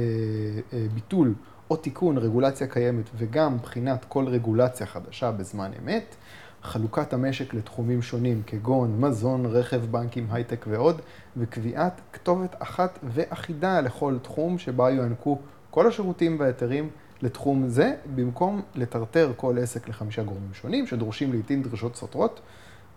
[0.73, 1.35] אה, ביטול
[1.71, 6.15] או תיקון רגולציה קיימת וגם בחינת כל רגולציה חדשה בזמן אמת,
[6.63, 11.01] חלוקת המשק לתחומים שונים כגון מזון, רכב, בנקים, הייטק ועוד,
[11.37, 15.39] וקביעת כתובת אחת ואחידה לכל תחום שבה יוענקו
[15.71, 16.89] כל השירותים וההיתרים
[17.23, 22.41] לתחום זה, במקום לטרטר כל עסק לחמישה גורמים שונים שדורשים לעיתים דרישות סותרות.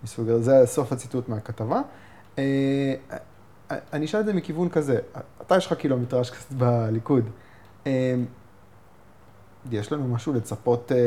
[0.03, 1.81] מסוג הזה, זה סוף הציטוט מהכתבה.
[2.37, 2.93] אה,
[3.93, 4.99] אני אשאל את זה מכיוון כזה,
[5.41, 7.23] אתה יש לך קילומטראז' קצת בליכוד.
[7.87, 8.15] אה,
[9.71, 10.97] יש לנו משהו לצפות אה,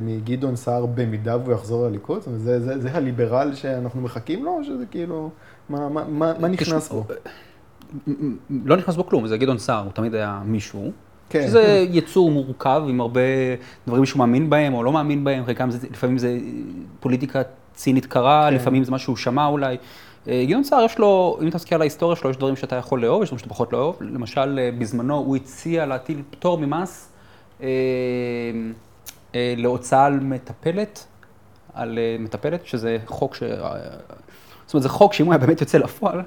[0.00, 2.18] מגדעון סער במידה והוא יחזור לליכוד?
[2.18, 5.30] זאת אומרת, זה, זה, זה הליברל שאנחנו מחכים לו, או שזה כאילו,
[5.68, 7.04] מה, מה, מה, מה נכנס בו?
[8.64, 10.92] לא נכנס בו כלום, זה גדעון סער, הוא תמיד היה מישהו.
[11.30, 11.46] כן.
[11.46, 13.20] שזה יצור מורכב עם הרבה
[13.86, 16.38] דברים שהוא מאמין בהם או לא מאמין בהם, חלקם זה, לפעמים זה
[17.00, 17.42] פוליטיקה
[17.78, 18.54] צינית קרה, כן.
[18.54, 19.76] לפעמים זה משהו שהוא שמע אולי.
[20.28, 23.02] אה, גדעון סער יש לו, אם אתה מסתכל על ההיסטוריה שלו, יש דברים שאתה יכול
[23.02, 23.96] לאהוב, יש דברים שאתה פחות לאהוב.
[24.00, 27.08] למשל, אה, בזמנו הוא הציע להטיל פטור ממס
[27.62, 27.68] אה,
[29.34, 31.06] אה, להוצאה על מטפלת,
[31.74, 33.42] על אה, מטפלת, שזה חוק ש...
[33.42, 33.74] אה,
[34.66, 36.22] זאת אומרת, זה חוק שאם הוא היה באמת יוצא לפועל,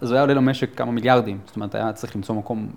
[0.00, 1.38] אז הוא היה עולה למשק כמה מיליארדים.
[1.46, 2.68] זאת אומרת, היה צריך למצוא מקום,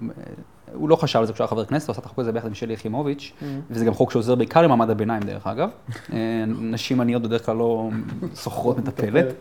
[0.74, 2.48] הוא לא חשב על זה כשהוא היה חבר כנסת, הוא עשה את החוק הזה ביחד
[2.48, 3.34] עם שלי יחימוביץ',
[3.72, 5.70] וזה גם חוק שעוזר בעיקר למעמד הביניים, דרך אגב.
[6.14, 7.90] אה, נשים עניות בדרך כלל לא
[8.36, 9.36] שוכרות מטפלת.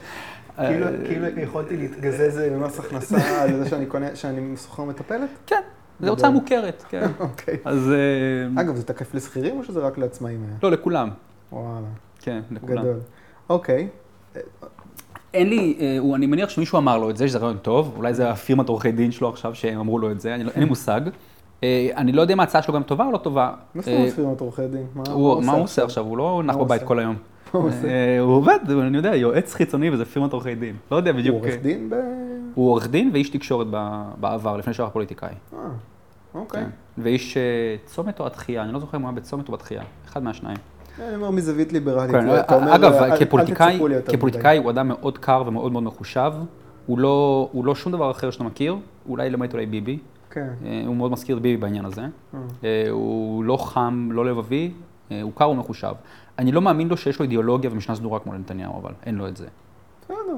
[0.56, 5.28] כאילו, אה, כאילו יכולתי להתגזז במס הכנסה על זה שאני קונה, שאני שוכר מטפלת?
[5.46, 5.60] כן,
[6.00, 7.06] זו הוצאה מוכרת, כן.
[7.20, 7.56] אוקיי.
[7.64, 7.90] אז
[8.56, 10.44] אה, אגב, זה תקף לשכירים או שזה רק לעצמאים?
[10.62, 11.10] לא, לכולם.
[11.52, 11.86] וואלה,
[12.20, 12.82] כן, לכולם.
[12.82, 13.00] גדול.
[13.50, 13.88] אוקיי.
[15.34, 18.14] אין לי, אה, הוא- אני מניח שמישהו אמר לו את זה, שזה רעיון טוב, אולי
[18.14, 20.68] זה הפירמת עורכי דין שלו עכשיו שהם אמרו לו את זה, אני לא- אין לי
[20.68, 21.00] מושג.
[21.64, 23.52] אה, אני לא יודע אם ההצעה שלו גם טובה או לא טובה.
[23.74, 24.86] מה זאת אה, אומרת ספירת עורכי דין?
[24.94, 26.04] מה הוא- מה הוא עושה עכשיו?
[26.04, 26.82] הוא לא נח בבית?
[26.82, 27.16] כל היום.
[27.52, 27.70] הוא?
[27.84, 30.76] אה, עובד, אני יודע, יועץ חיצוני וזה פירמת עורכי דין.
[30.90, 31.36] לא יודע בדיוק.
[31.36, 31.94] הוא עורך דין ב...
[32.54, 33.66] הוא עורך דין ואיש תקשורת
[34.20, 35.28] בעבר, לפני שהוא היה פוליטיקאי.
[35.52, 35.58] אה,
[36.34, 36.62] אוקיי.
[36.64, 36.70] כן.
[36.98, 37.42] ואיש אה,
[37.86, 40.56] צומת או התחייה, אני לא זוכר אם הוא היה בצומת או בתחייה, אחד מהשניים.
[41.00, 42.10] אני אומר מזווית ליברלית.
[42.10, 42.28] כן,
[42.68, 43.80] אגב, כפוליטיקאי,
[44.12, 46.32] כפוליטיקאי הוא אדם מאוד קר ומאוד מאוד מחושב.
[46.86, 48.76] הוא לא, הוא לא שום דבר אחר שאתה מכיר,
[49.08, 49.98] אולי למעט אולי ביבי.
[50.30, 50.48] כן.
[50.66, 52.00] אה, הוא מאוד מזכיר את ביבי בעניין הזה.
[52.02, 52.38] אה.
[52.64, 54.72] אה, הוא לא חם, לא לבבי,
[55.22, 55.92] הוא קר ומחושב.
[56.38, 59.36] אני לא מאמין לו שיש לו אידיאולוגיה ומשנה סדורה כמו לנתניהו, אבל אין לו את
[59.36, 59.46] זה.
[60.04, 60.36] בסדר,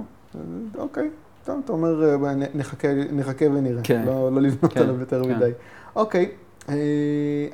[0.78, 1.10] אוקיי.
[1.44, 2.16] טוב, אתה אומר,
[2.54, 3.82] נחכה נחכה ונראה.
[3.82, 4.02] כן.
[4.06, 5.36] לא לא לבנות כן, עליו יותר כן.
[5.36, 5.50] מדי.
[5.96, 6.30] אוקיי,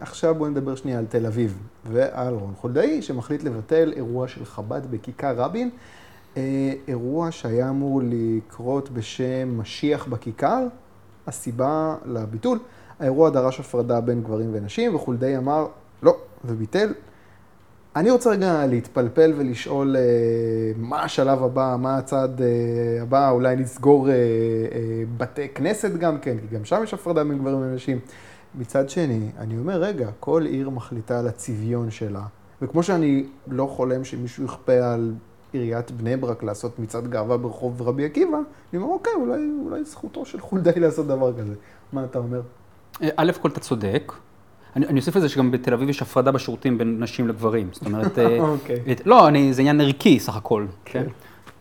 [0.00, 1.58] עכשיו בואו נדבר שנייה על תל אביב
[1.92, 5.70] ועל רון חולדאי, שמחליט לבטל אירוע של חב"ד בכיכר רבין.
[6.36, 10.66] אה, אירוע שהיה אמור לקרות בשם משיח בכיכר.
[11.26, 12.58] הסיבה לביטול,
[13.00, 15.66] האירוע דרש הפרדה בין גברים ונשים, וחולדאי אמר
[16.02, 16.92] לא, וביטל.
[17.96, 20.02] אני רוצה רגע להתפלפל ולשאול אה,
[20.76, 24.18] מה השלב הבא, מה הצעד אה, הבא, אולי נסגור אה, אה,
[25.16, 27.98] בתי כנסת גם כן, כי גם שם יש הפרדה בין גברים ונשים.
[28.56, 32.22] מצד שני, אני אומר, רגע, כל עיר מחליטה על הצביון שלה,
[32.62, 35.14] וכמו שאני לא חולם שמישהו יכפה על
[35.52, 38.36] עיריית בני ברק לעשות מצעד גאווה ברחוב רבי עקיבא,
[38.72, 41.54] אני אומר, אוקיי, אולי, אולי זכותו של חולדאי לעשות דבר כזה.
[41.92, 42.40] מה אתה אומר?
[43.02, 44.12] אה, א' כל אתה צודק.
[44.76, 47.68] אני, אני אוסיף לזה שגם בתל אביב יש הפרדה בשירותים בין נשים לגברים.
[47.72, 48.80] זאת אומרת, אה, אוקיי.
[48.92, 51.02] את- לא, אני, זה עניין ערכי סך הכל, כן.
[51.04, 51.10] כן?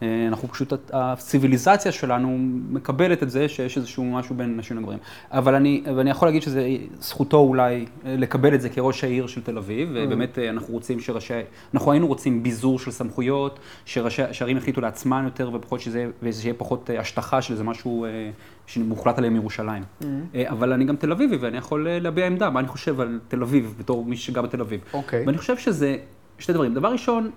[0.01, 2.37] אה, אנחנו פשוט, הציוויליזציה שלנו
[2.69, 4.99] מקבלת את זה שיש איזשהו משהו בין נשים לגברים.
[5.31, 6.67] אבל אני, ואני יכול להגיד שזה
[6.99, 10.99] זכותו אולי אה, לקבל את זה כראש העיר של תל אביב, ובאמת אה, אנחנו רוצים
[10.99, 11.33] שראשי,
[11.73, 16.89] אנחנו היינו רוצים ביזור של סמכויות, שראשי הערים יחליטו לעצמם יותר ופחות שזה, ושיהיה פחות
[16.99, 18.05] השטחה של איזה משהו
[18.67, 19.83] שמוחלט עליהם מירושלים.
[20.35, 23.41] אה, אבל אני גם תל אביבי ואני יכול להביע עמדה, מה אני חושב על תל
[23.41, 24.79] אביב בתור מי שגר בתל אביב.
[24.93, 25.25] אוקיי.
[25.25, 25.97] ואני חושב שזה
[26.39, 26.73] שתי דברים.
[26.73, 27.31] דבר ראשון,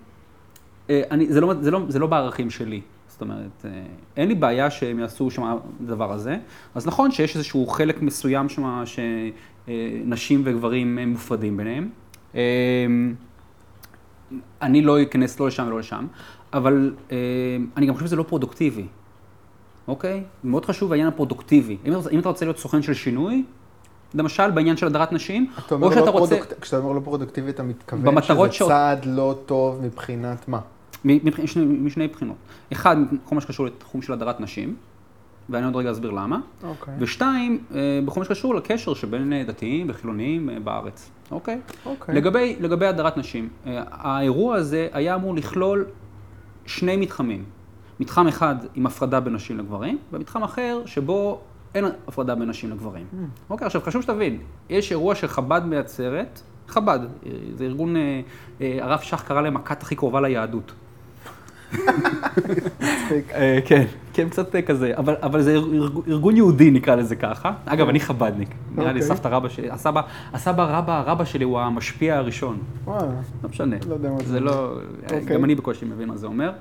[0.90, 2.80] אני, זה, לא, זה, לא, זה לא בערכים שלי.
[3.08, 3.70] זאת אומרת, אה,
[4.16, 5.42] אין לי בעיה שהם יעשו שם
[5.80, 6.36] הדבר הזה.
[6.74, 8.82] אז נכון שיש איזשהו חלק מסוים שם
[9.66, 11.88] שנשים וגברים הם מופרדים ביניהם.
[12.34, 12.40] אה,
[14.62, 16.06] אני לא אכנס לא לשם ולא לשם,
[16.52, 17.16] אבל אה,
[17.76, 18.86] אני גם חושב שזה לא פרודוקטיבי,
[19.88, 20.22] אוקיי?
[20.44, 21.76] מאוד חשוב העניין הפרודוקטיבי.
[21.86, 23.44] אם, אתה- אם אתה רוצה להיות סוכן של שינוי,
[24.14, 26.36] למשל בעניין של הדרת נשים, או שאתה לא רוצה...
[26.36, 26.60] פרודוקט...
[26.60, 28.70] כשאתה אומר לא פרודוקטיבי, אתה מתכוון שזה שעות.
[28.70, 30.60] צעד לא טוב מבחינת מה?
[31.04, 32.36] מ- מבח- שני- משני בחינות.
[32.72, 34.76] אחד, בכל מה שקשור לתחום של הדרת נשים,
[35.50, 36.38] ואני עוד רגע אסביר למה.
[36.62, 36.94] אוקיי.
[36.98, 41.60] ושתיים, אה, בכל מה שקשור לקשר שבין אה, דתיים וחילונים אה, בארץ, אוקיי?
[41.86, 42.14] אוקיי.
[42.14, 45.86] לגבי, לגבי הדרת נשים, אה, האירוע הזה היה אמור לכלול
[46.66, 47.44] שני מתחמים.
[48.00, 51.40] מתחם אחד עם הפרדה בין נשים לגברים, ומתחם אחר שבו
[51.74, 53.06] אין הפרדה בין נשים לגברים.
[53.50, 54.38] אוקיי, עכשיו חשוב שתבין,
[54.70, 58.20] יש אירוע שחב"ד מייצרת, חב"ד, אה, זה ארגון, אה,
[58.60, 60.72] אה, הרב שך קרא להם הכת הכי קרובה ליהדות.
[63.34, 67.52] אה, כן, כן, קצת כזה, אבל, זה ארג- ארגון יהודי נקרא לזה ככה.
[67.66, 68.48] אגב, אני חבדניק.
[68.76, 69.16] נראה לי אוקיי.
[69.16, 70.00] סבתא רבא שלי, הסבא,
[70.32, 72.58] הסבא רבא, רבא שלי הוא המשפיע הראשון.
[72.84, 73.02] וואלה.
[73.42, 73.76] לא משנה.
[73.88, 75.20] לא יודע מה זה זה לא, אוקיי.
[75.20, 76.52] גם אני בקושי מבין מה זה אומר.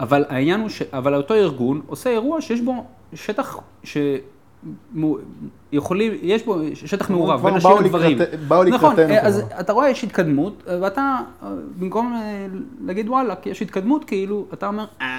[0.00, 0.82] אבל העניין הוא ש...
[0.92, 3.96] אבל אותו ארגון עושה אירוע שיש בו שטח ש...
[5.72, 7.70] יכולים, יש בו שטח מעורב בין נשים.
[7.70, 9.42] לקראת- באו נכון, לקראתנו אה, אז.
[9.60, 11.18] אתה רואה יש התקדמות, ואתה,
[11.78, 12.46] במקום אה,
[12.84, 15.18] להגיד וואלה, כי יש התקדמות, כאילו, אתה אומר, אה.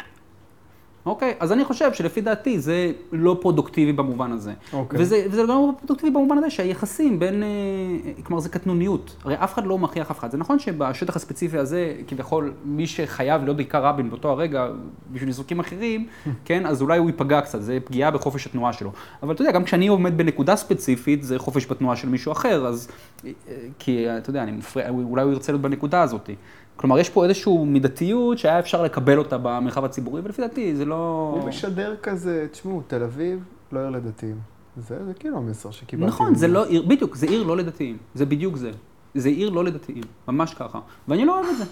[1.06, 4.54] אוקיי, אז אני חושב שלפי דעתי זה לא פרודוקטיבי במובן הזה.
[4.74, 5.00] אוקיי.
[5.02, 9.16] וזה, וזה לא פרודוקטיבי במובן הזה שהיחסים בין, אה, כלומר זה קטנוניות.
[9.24, 10.32] הרי אף אחד לא מכריח אף אחד.
[10.32, 14.68] זה נכון שבשטח הספציפי הזה, כביכול, מי שחייב להיות בעיקר רבין באותו הרגע,
[15.12, 16.08] בשביל עיסוקים אחרים,
[16.46, 18.92] כן, אז אולי הוא ייפגע קצת, זה פגיעה בחופש התנועה שלו.
[19.24, 22.88] אבל אתה יודע, גם כשאני עומד בנקודה ספציפית, זה חופש בתנועה של מישהו אחר, אז...
[23.26, 23.32] אה,
[23.80, 26.30] כי, אתה יודע, אני מפריע, אולי הוא ירצה להיות בנקודה הזאת.
[26.76, 31.34] כלומר, יש פה איזושהי מידתיות שהיה אפשר לקבל אותה במרחב הציבורי, ולפי דעתי זה לא...
[31.40, 34.40] הוא משדר כזה, תשמעו, תל אביב, לא עיר לדתיים.
[34.78, 36.08] זה זה כאילו המסר שקיבלתי.
[36.08, 36.48] נכון, זה.
[36.48, 37.98] לא עיר, בדיוק, זה עיר לא לדתיים.
[38.16, 38.72] זה בדיוק זה.
[39.16, 40.80] זה עיר לא לדתיים, ממש ככה.
[41.08, 41.64] ואני לא אוהב את זה.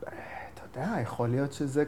[0.00, 1.84] אתה יודע, יכול להיות שזה...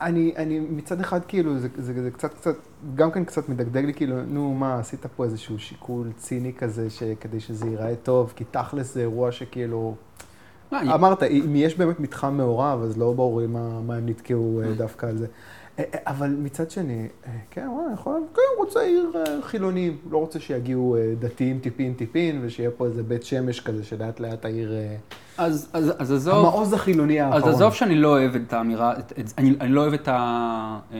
[0.00, 2.54] אני, אני מצד אחד כאילו, זה, זה, זה קצת קצת,
[2.94, 7.40] גם כן קצת מדגדג לי, כאילו, נו, מה, עשית פה איזשהו שיקול ציני כזה, שכדי
[7.40, 9.94] שזה ייראה טוב, כי תכלס זה אירוע שכאילו...
[10.72, 15.06] אמרת, אם יש באמת מתחם מעורב, אז לא ברור מה, מה הם נתקעו אה, דווקא
[15.06, 15.26] על זה.
[16.06, 20.40] אבל מצד שני, אה, כן, וואי, יכול, כן, הוא רוצה עיר אה, חילונים, לא רוצה
[20.40, 24.72] שיגיעו אה, דתיים טיפין טיפין, ושיהיה פה איזה בית שמש כזה, שלאט לאט העיר...
[25.38, 27.54] אז, אז, אז עזוב, המעוז החילוני אז האחרון.
[27.54, 30.78] עזוב שאני לא אוהב את האמירה, את, את, אני, אני לא אוהב את ה...
[30.92, 30.98] אה,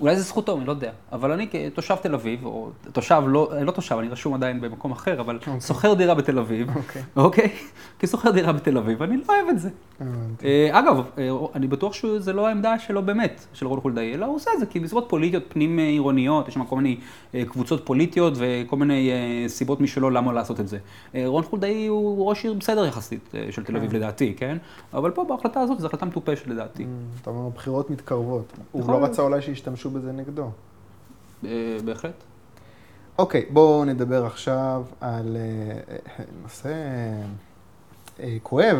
[0.00, 0.90] אולי זה זכותו, אני לא יודע.
[1.12, 5.20] אבל אני כתושב תל אביב, או תושב, לא, לא תושב, אני רשום עדיין במקום אחר,
[5.20, 5.60] אבל אוקיי.
[5.60, 7.02] שוכר דירה בתל אביב, אוקיי.
[7.16, 7.52] אוקיי?
[7.98, 9.68] כשוכר דירה בתל אביב, אני לא אוהב את זה.
[10.00, 10.46] הבנתי.
[10.46, 14.36] אה, אגב, אה, אני בטוח שזה לא העמדה שלו באמת, של רון חולדאי, אלא הוא
[14.36, 16.96] עושה את זה כי מסיבות פוליטיות פנים עירוניות, יש שם כל מיני
[17.34, 20.78] אה, קבוצות פוליטיות וכל מיני אה, סיבות משלו למה לעשות את זה.
[21.14, 24.56] אה, רון חולדאי הוא ראש עיר בסדר יחסית אה, של תל אביב לדעתי, כן?
[24.94, 26.82] אבל פה בהחלטה הזאת זו החלטה מטופשת לדעתי.
[26.82, 28.52] Mm, אתה אומר, הבחירות מתקרבות.
[28.72, 29.04] הוא יכול לא.
[29.04, 30.50] רצה אולי שישתמשו בזה נגדו.
[31.44, 32.14] אה, בהחלט.
[33.18, 36.72] אוקיי, בואו נדבר עכשיו על אה, אה, נושא
[38.42, 38.76] כואב,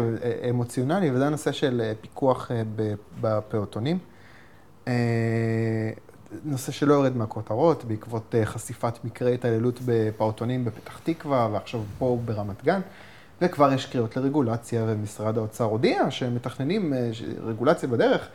[0.51, 2.51] אמוציונלי, וזה הנושא של פיקוח
[3.21, 3.99] בפעוטונים.
[6.45, 12.81] נושא שלא יורד מהכותרות, בעקבות חשיפת מקרי התעללות בפעוטונים בפתח תקווה, ועכשיו פה ברמת גן.
[13.43, 16.93] וכבר יש קריאות לרגולציה, ומשרד האוצר הודיע שהם מתכננים
[17.43, 18.29] רגולציה בדרך,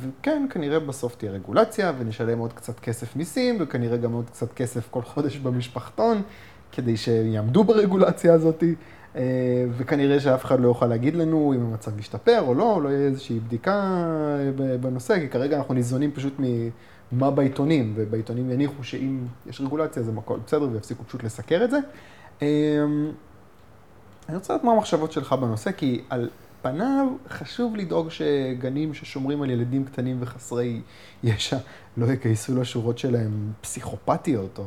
[0.00, 4.88] וכן, כנראה בסוף תהיה רגולציה, ונשלם עוד קצת כסף מיסים, וכנראה גם עוד קצת כסף
[4.90, 6.22] כל חודש במשפחתון,
[6.72, 8.64] כדי שיעמדו ברגולציה הזאת,
[9.16, 9.22] אה,
[9.76, 13.40] וכנראה שאף אחד לא יוכל להגיד לנו אם המצב ישתפר או לא, לא יהיה איזושהי
[13.40, 13.72] בדיקה
[14.60, 20.12] אה, בנושא, כי כרגע אנחנו ניזונים פשוט ממה בעיתונים, ובעיתונים יניחו שאם יש רגולציה זה
[20.18, 21.78] הכל בסדר, ויפסיקו פשוט לסקר את זה.
[22.42, 22.48] אה,
[24.28, 26.28] אני רוצה לדעת מה המחשבות שלך בנושא, כי על
[26.62, 30.80] פניו חשוב לדאוג שגנים ששומרים על ילדים קטנים וחסרי
[31.22, 31.56] ישע
[31.96, 34.64] לא יגייסו לשורות שלהם פסיכופתיות או...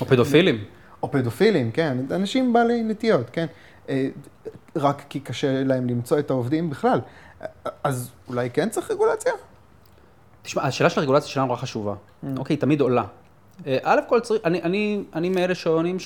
[0.00, 0.64] או פדופילים.
[1.02, 3.46] או פדופילים, כן, אנשים בעלי נטיות, כן.
[3.88, 4.08] אה,
[4.76, 7.00] רק כי קשה להם למצוא את העובדים בכלל.
[7.84, 9.32] אז אולי כן צריך רגולציה?
[10.42, 11.94] תשמע, השאלה של הרגולציה שלנו נורא חשובה.
[11.94, 12.26] Mm.
[12.36, 13.04] אוקיי, תמיד עולה.
[13.66, 15.96] אה, א' כל צריך, אני, אני, אני מאלה שעונים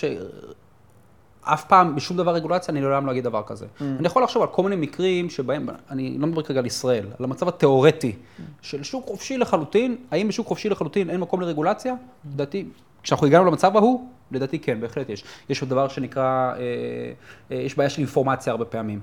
[1.44, 3.66] שאף פעם, בשום דבר רגולציה, אני לעולם לא אגיד דבר כזה.
[3.66, 3.82] Mm.
[3.98, 7.24] אני יכול לחשוב על כל מיני מקרים שבהם, אני לא מדבר כרגע על ישראל, על
[7.24, 8.42] המצב התיאורטי Mm.
[8.62, 11.94] של שוק חופשי לחלוטין, האם בשוק חופשי לחלוטין אין מקום לרגולציה?
[12.34, 12.64] לדעתי,
[13.02, 15.24] כשאנחנו הגענו למצב ההוא, לדעתי כן, בהחלט יש.
[15.48, 16.56] יש עוד דבר שנקרא, אה,
[17.50, 19.00] אה, יש בעיה של אינפורמציה הרבה פעמים.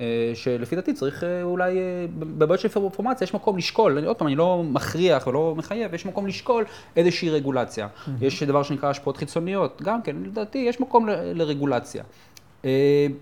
[0.00, 4.26] אה, שלפי דעתי צריך אה, אולי, אה, בבעיות של אינפורמציה יש מקום לשקול, עוד פעם,
[4.28, 6.64] אני לא מכריח ולא מחייב, יש מקום לשקול
[6.96, 7.88] איזושהי רגולציה.
[8.20, 12.04] יש דבר שנקרא השפעות חיצוניות, גם כן, לדעתי יש מקום ל- לרגולציה.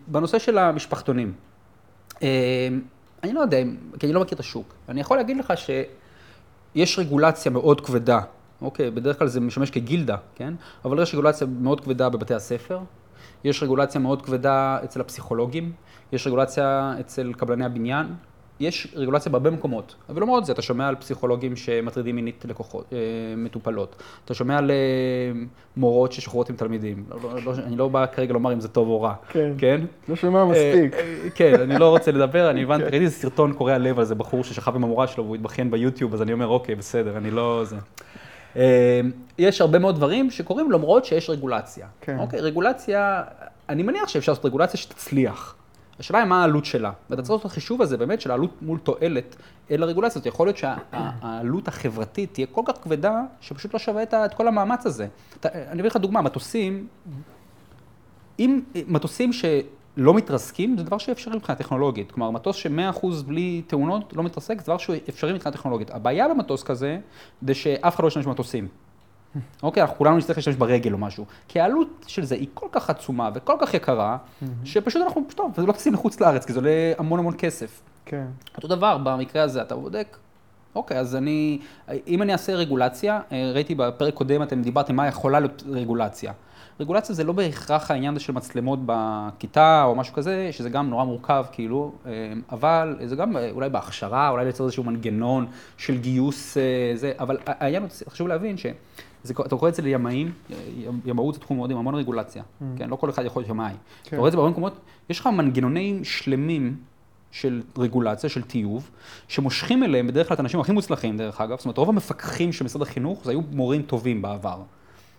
[0.06, 1.32] בנושא של המשפחתונים,
[3.22, 3.58] אני לא יודע,
[3.98, 4.74] כי אני לא מכיר את השוק.
[4.88, 8.20] אני יכול להגיד לך שיש רגולציה מאוד כבדה,
[8.62, 10.54] אוקיי, בדרך כלל זה משמש כגילדה, כן?
[10.84, 12.80] אבל יש רגולציה מאוד כבדה בבתי הספר,
[13.44, 15.72] יש רגולציה מאוד כבדה אצל הפסיכולוגים,
[16.12, 18.06] יש רגולציה אצל קבלני הבניין,
[18.60, 19.94] יש רגולציה בהרבה מקומות.
[20.08, 22.98] אבל למרות זה, אתה שומע על פסיכולוגים שמטרידים מינית לקוחות, אה,
[23.36, 24.02] מטופלות.
[24.24, 24.76] אתה שומע על אה,
[25.76, 27.04] מורות ששוחרות עם תלמידים.
[27.10, 29.14] לא, לא, לא, אני לא בא כרגע לומר אם זה טוב או רע.
[29.28, 29.52] כן.
[29.58, 29.80] כן?
[30.08, 30.94] לא שומע מספיק.
[30.94, 32.90] אה, אה, כן, אני לא רוצה לדבר, אני הבנתי, כן.
[32.90, 36.14] ראיתי איזה סרטון קורע לב על איזה בחור ששכב עם המורה שלו והוא התבכיין ביוטיוב,
[36.14, 37.76] אז אני אומר, אוקיי, בסדר, אני לא זה.
[38.56, 39.00] אה,
[39.38, 41.86] יש הרבה מאוד דברים שקורים למרות שיש רגולציה.
[42.00, 42.18] כן.
[42.18, 43.22] אוקיי, רגולציה,
[43.68, 45.54] אני מניח שאפשר לעשות רגולציה שתצליח.
[45.98, 46.92] השאלה היא מה העלות שלה.
[47.10, 49.36] ואתה צריך לעשות את החישוב הזה באמת של העלות מול תועלת
[49.70, 50.22] אל הרגולציה.
[50.24, 55.06] יכול להיות שהעלות החברתית תהיה כל כך כבדה, שפשוט לא שווה את כל המאמץ הזה.
[55.44, 56.86] אני אביא לך דוגמה, מטוסים,
[58.38, 59.30] אם מטוסים
[59.96, 62.12] שלא מתרסקים, זה דבר שאפשרי מבחינה טכנולוגית.
[62.12, 65.90] כלומר, מטוס ש-100% בלי תאונות לא מתרסק, זה דבר שהוא אפשרי מבחינה טכנולוגית.
[65.90, 66.98] הבעיה במטוס כזה,
[67.42, 68.68] זה שאף אחד לא ישתמש במטוסים.
[69.62, 71.24] אוקיי, אנחנו כולנו נצטרך להשתמש ברגל או משהו.
[71.48, 74.16] כי העלות של זה היא כל כך עצומה וכל כך יקרה,
[74.64, 77.82] שפשוט אנחנו, טוב, וזה לא טסים לחוץ לארץ, כי זה עולה המון המון כסף.
[78.04, 78.26] כן.
[78.56, 80.16] אותו דבר, במקרה הזה אתה בודק,
[80.74, 81.58] אוקיי, אז אני,
[82.06, 86.32] אם אני אעשה רגולציה, אה, ראיתי בפרק קודם, אתם דיברתם מה יכולה להיות רגולציה.
[86.80, 91.04] רגולציה זה לא בהכרח העניין הזה של מצלמות בכיתה או משהו כזה, שזה גם נורא
[91.04, 96.56] מורכב כאילו, אה, אבל זה גם אה, אולי בהכשרה, אולי לייצר איזשהו מנגנון של גיוס
[96.56, 96.62] אה,
[96.94, 98.66] זה, אבל העניין, הוא, חשוב להבין ש...
[99.22, 100.32] זה, אתה קורא את זה לימאים,
[101.04, 102.42] ימאות זה תחום מאוד עם המון רגולציה,
[102.76, 102.90] כן?
[102.90, 103.72] לא כל אחד יכול להיות ימאי.
[104.04, 104.08] כן.
[104.08, 106.76] אתה רואה את זה בהרבה מקומות, יש לך מנגנונים שלמים
[107.30, 108.90] של רגולציה, של טיוב,
[109.28, 111.56] שמושכים אליהם בדרך כלל את האנשים הכי מוצלחים, דרך אגב.
[111.56, 114.62] זאת אומרת, רוב המפקחים של משרד החינוך, זה היו מורים טובים בעבר.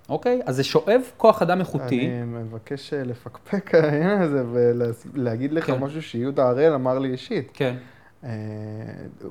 [0.10, 0.42] אוקיי?
[0.46, 2.08] אז זה שואב כוח אדם איכותי.
[2.08, 5.80] אני מבקש אה, לפקפק העניין הזה ולהגיד לך כן.
[5.80, 7.50] משהו שיהודה הראל אמר לי אישית.
[7.54, 7.76] כן,
[8.24, 8.30] אה,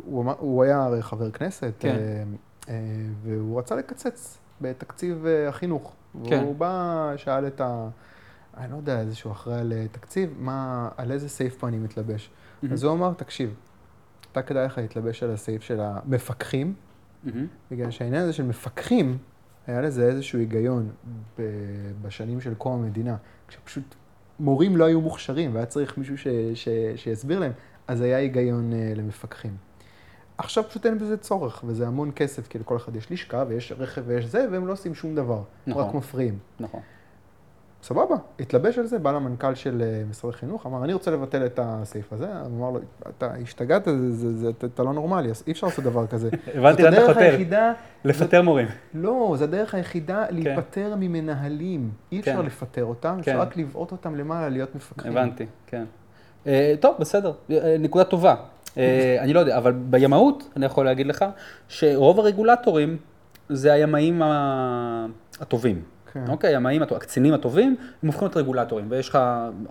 [0.05, 1.89] הוא אמר- הוא היה הרי חבר כנסת, כן.
[1.97, 2.23] אה,
[2.69, 2.75] אה,
[3.23, 5.93] והוא רצה לקצץ בתקציב החינוך.
[6.25, 6.39] כן.
[6.43, 7.89] והוא בא, שאל את ה...
[8.57, 12.31] אני לא יודע, איזשהו אחראי על תקציב, מה, על איזה סעיף פה אני מתלבש.
[12.63, 12.73] מהמם.
[12.75, 13.55] אז הוא אמר, תקשיב,
[14.33, 16.75] אתה כדאי לך להתלבש על הסעיף של המפקחים,
[17.25, 17.47] מהמם.
[17.71, 19.19] בגלל שהעניין הזה של מפקחים,
[19.66, 20.90] היה לזה איזשהו היגיון
[21.38, 21.42] ב-
[22.03, 23.16] בשנים של קום המדינה,
[23.48, 23.94] כשפשוט
[24.40, 27.53] מורים לא היו מוכשרים והיה צריך מישהו ש, ש, שיסביר להם,
[27.88, 29.57] אז היה היגיון אה, למפקחים.
[30.38, 34.03] עכשיו פשוט אין בזה צורך, וזה המון כסף, כי לכל אחד יש לשכה ויש רכב
[34.07, 35.85] ויש זה, והם לא עושים שום דבר, נכון.
[35.88, 36.38] רק מפריעים.
[36.61, 36.81] נכון.
[37.85, 41.61] סבבה, התלבש על זה, בא למנכ"ל של אה, משרד החינוך, אמר, אני רוצה לבטל את
[41.62, 43.88] הסעיף הזה, אמר לו, אתה השתגעת,
[44.75, 46.31] אתה, לא נורמלי, אי אפשר לעשות דבר כזה.
[46.55, 47.37] הבנתי לאן אתה חותר.
[48.05, 48.66] לפטר מורים.
[48.94, 51.90] לא, זו הדרך היחידה להיפטר ממנהלים.
[52.12, 52.47] אי אפשר כן.
[52.47, 53.31] לפטר אותם, כן.
[53.31, 55.12] אפשר רק לבעוט אותם למעלה, להיות מפקחים.
[55.12, 55.85] הבנתי, כן.
[56.47, 58.35] אה, טוב, בסדר, אה, נקודה טובה.
[59.18, 61.25] אני לא יודע, אבל בימאות, אני יכול להגיד לך,
[61.68, 62.97] שרוב הרגולטורים
[63.49, 64.23] זה הימאים
[65.40, 65.94] הטובים.
[66.14, 66.24] כן.
[66.29, 69.18] אוקיי, הימאים, הטוב- הקצינים הטובים, הם הופכים להיות רגולטורים, ויש לך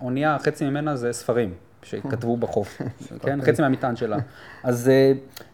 [0.01, 1.53] אונייה, חצי ממנה זה ספרים
[1.83, 2.81] שכתבו בחוף,
[3.23, 3.39] כן?
[3.41, 4.17] חצי מהמטען שלה.
[4.63, 5.13] אז אה,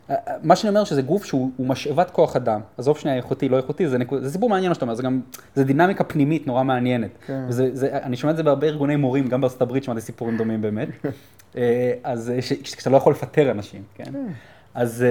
[0.09, 3.57] אה, מה שאני אומר, שזה גוף שהוא הוא משאבת כוח אדם, עזוב שנייה איכותי, לא
[3.57, 5.21] איכותי, זה, נקוד, זה סיפור מעניין מה שאתה אומר, זה גם,
[5.55, 7.09] זה דינמיקה פנימית נורא מעניינת.
[7.25, 7.45] כן.
[7.47, 10.61] וזה, זה, אני שומע את זה בהרבה ארגוני מורים, גם בארצות הברית שמעתי סיפורים דומים
[10.61, 10.87] באמת.
[11.57, 14.03] אה, אז כשאתה לא יכול לפטר אנשים, כן?
[14.03, 14.25] כן.
[14.73, 15.05] אז,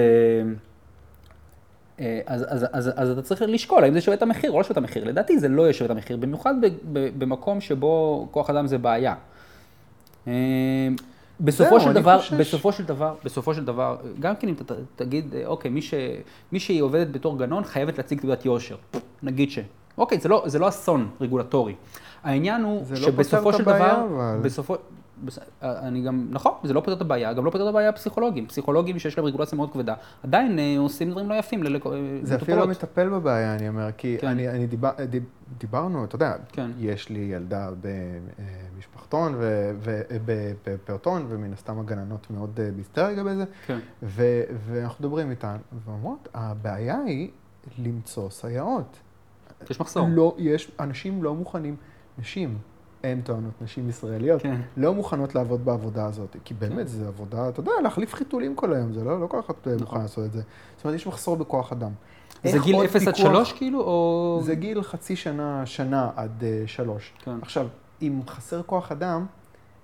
[2.25, 4.71] אז, אז, אז, אז אתה צריך לשקול האם זה שווה את המחיר או לא שווה
[4.73, 5.03] את המחיר.
[5.03, 9.15] לדעתי זה לא ישווה את המחיר, במיוחד ב, ב, במקום שבו כוח אדם זה בעיה.
[10.27, 10.33] אה,
[11.39, 12.33] בסופו של דבר, חושש.
[12.33, 15.93] בסופו של דבר, בסופו של דבר, גם כן אם אתה תגיד, אה, אוקיי, מי, ש,
[16.51, 18.75] מי שהיא עובדת בתור גנון חייבת להציג תעודת יושר,
[19.23, 19.59] נגיד ש...
[19.97, 21.75] אוקיי, זה לא, זה לא אסון רגולטורי.
[22.23, 24.39] העניין הוא לא שבסופו את של דבר, אבל.
[24.41, 24.79] בסופו, בס-
[25.61, 28.47] אני גם, נכון, זה לא פותר את הבעיה, גם לא פותר את הבעיה הפסיכולוגים.
[28.47, 31.99] פסיכולוגים שיש להם רגולציה מאוד כבדה, עדיין אה, עושים דברים לא יפים למטופלות.
[32.21, 34.27] זה אפילו לא מטפל בבעיה, אני אומר, כי כן.
[34.27, 35.23] אני, אני דיבר, דיב,
[35.57, 36.71] דיברנו, אתה יודע, כן.
[36.77, 39.35] יש לי ילדה במשפחתון
[39.79, 43.79] ובפעוטון, ומן הסתם הגננות מאוד אה, בהיסטריה לגבי זה, כן.
[44.03, 44.23] ו,
[44.65, 47.29] ואנחנו מדברים איתן, ואומרות, הבעיה היא
[47.77, 48.99] למצוא סייעות.
[49.69, 50.07] יש מחסור.
[50.11, 51.75] לא, יש, אנשים לא מוכנים,
[52.17, 52.57] נשים,
[53.03, 54.61] הן טוענות, נשים ישראליות, כן.
[54.77, 58.93] לא מוכנות לעבוד בעבודה הזאת, כי באמת זו עבודה, אתה יודע, להחליף חיתולים כל היום,
[58.93, 60.41] זה לא, לא כל אחד אה, מוכן לעשות את זה.
[60.75, 61.91] זאת אומרת, יש מחסור בכוח אדם.
[62.43, 64.39] זה גיל עוד 0 עד פיקוח- 3 כאילו, או...
[64.43, 67.13] זה גיל חצי שנה, שנה עד uh, שלוש.
[67.23, 67.31] כן.
[67.41, 67.67] עכשיו,
[68.01, 69.25] אם חסר כוח אדם,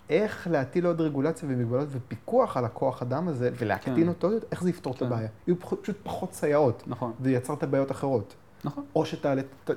[0.10, 4.08] איך להטיל עוד רגולציה ומגבלות ופיקוח על הכוח אדם הזה ולהקטין כן.
[4.08, 5.06] אותו, איך זה יפתור את כן.
[5.06, 5.28] הבעיה?
[5.48, 8.34] יהיו פשוט פחות סייעות, נכון, ויצרת בעיות אחרות.
[8.64, 8.84] נכון.
[8.96, 9.72] או שתעלה, ת,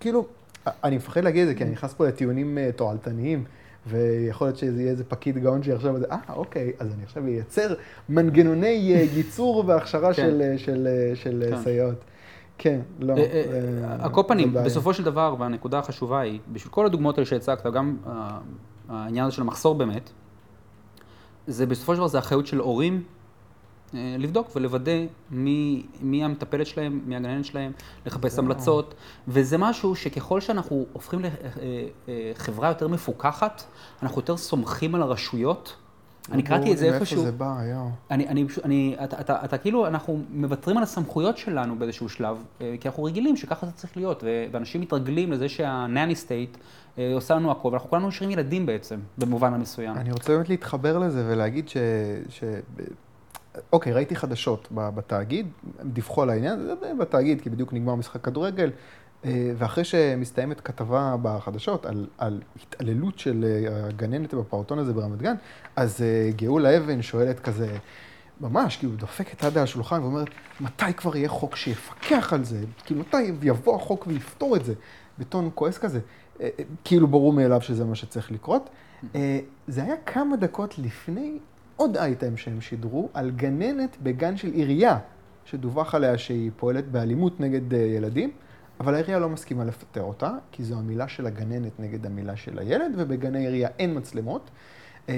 [0.00, 0.26] כאילו,
[0.84, 3.44] אני מפחד להגיד את זה, כי אני נכנס פה לטיעונים אה, תועלתניים,
[3.86, 7.26] ויכול להיות שזה יהיה איזה פקיד גאון שיחשוב על זה, אה, אוקיי, אז אני עכשיו
[7.26, 7.74] אייצר
[8.08, 10.22] מנגנוני אה, ייצור והכשרה כן.
[10.22, 11.62] של, אה, של, של כן.
[11.62, 12.04] סייעות.
[12.58, 13.14] כן, לא.
[14.00, 14.52] על כל פנים.
[14.52, 17.96] בסופו של דבר, והנקודה החשובה היא, בשביל כל הדוגמאות האלה שהצגת, גם
[18.88, 20.10] העניין הזה של המחסור באמת,
[21.46, 23.02] זה בסופו של דבר זה אחריות של הורים
[24.18, 24.92] לבדוק ולוודא
[25.30, 27.72] מי, מי המטפלת שלהם, מי הגננת שלהם,
[28.06, 28.38] לחפש.
[28.38, 28.94] המלצות,
[29.28, 31.20] וזה משהו שככל שאנחנו הופכים
[32.08, 33.62] לחברה יותר מפוקחת,
[34.02, 35.76] אנחנו יותר סומכים על הרשויות
[36.32, 37.16] אני קראתי את זה איפשהו.
[37.16, 37.90] מאיפה זה בא, יואו.
[38.10, 42.74] אני, אני, אני, אתה, אתה, אתה כאילו, אנחנו מוותרים על הסמכויות שלנו באיזשהו שלב, אה,
[42.80, 46.56] כי אנחנו רגילים שככה זה צריך להיות, ואנשים מתרגלים לזה שהנני סטייט
[47.14, 49.96] עושה לנו הכל, ואנחנו כולנו נשארים ילדים בעצם, במובן המסוים.
[49.96, 51.76] אני רוצה באמת להתחבר לזה ולהגיד ש...
[53.72, 55.46] אוקיי, ראיתי חדשות בתאגיד,
[55.78, 58.70] הם דיווחו על העניין, זה בתאגיד, כי בדיוק נגמר משחק כדורגל,
[59.24, 65.34] אה, ואחרי שמסתיימת כתבה בחדשות על, על התעללות של אה, הגננת בפעוטון הזה ברמת גן,
[65.76, 67.76] אז אה, גאולה אבן שואלת כזה,
[68.40, 70.28] ממש, כאילו דופקת עד על השולחן ואומרת,
[70.60, 72.60] מתי כבר יהיה חוק שיפקח על זה?
[72.84, 74.74] כאילו, מתי יבוא החוק ויפתור את זה?
[75.18, 76.00] בטון כועס כזה.
[76.84, 78.70] כאילו ברור מאליו שזה מה שצריך לקרות.
[79.14, 79.38] אה,
[79.68, 81.38] זה היה כמה דקות לפני
[81.76, 84.98] עוד אייטם שהם שידרו על גננת בגן של עירייה,
[85.44, 88.30] שדווח עליה שהיא פועלת באלימות נגד אה, ילדים,
[88.80, 92.92] אבל העירייה לא מסכימה לפטר אותה, כי זו המילה של הגננת נגד המילה של הילד,
[92.96, 94.50] ובגני עירייה אין מצלמות.
[95.08, 95.14] אה,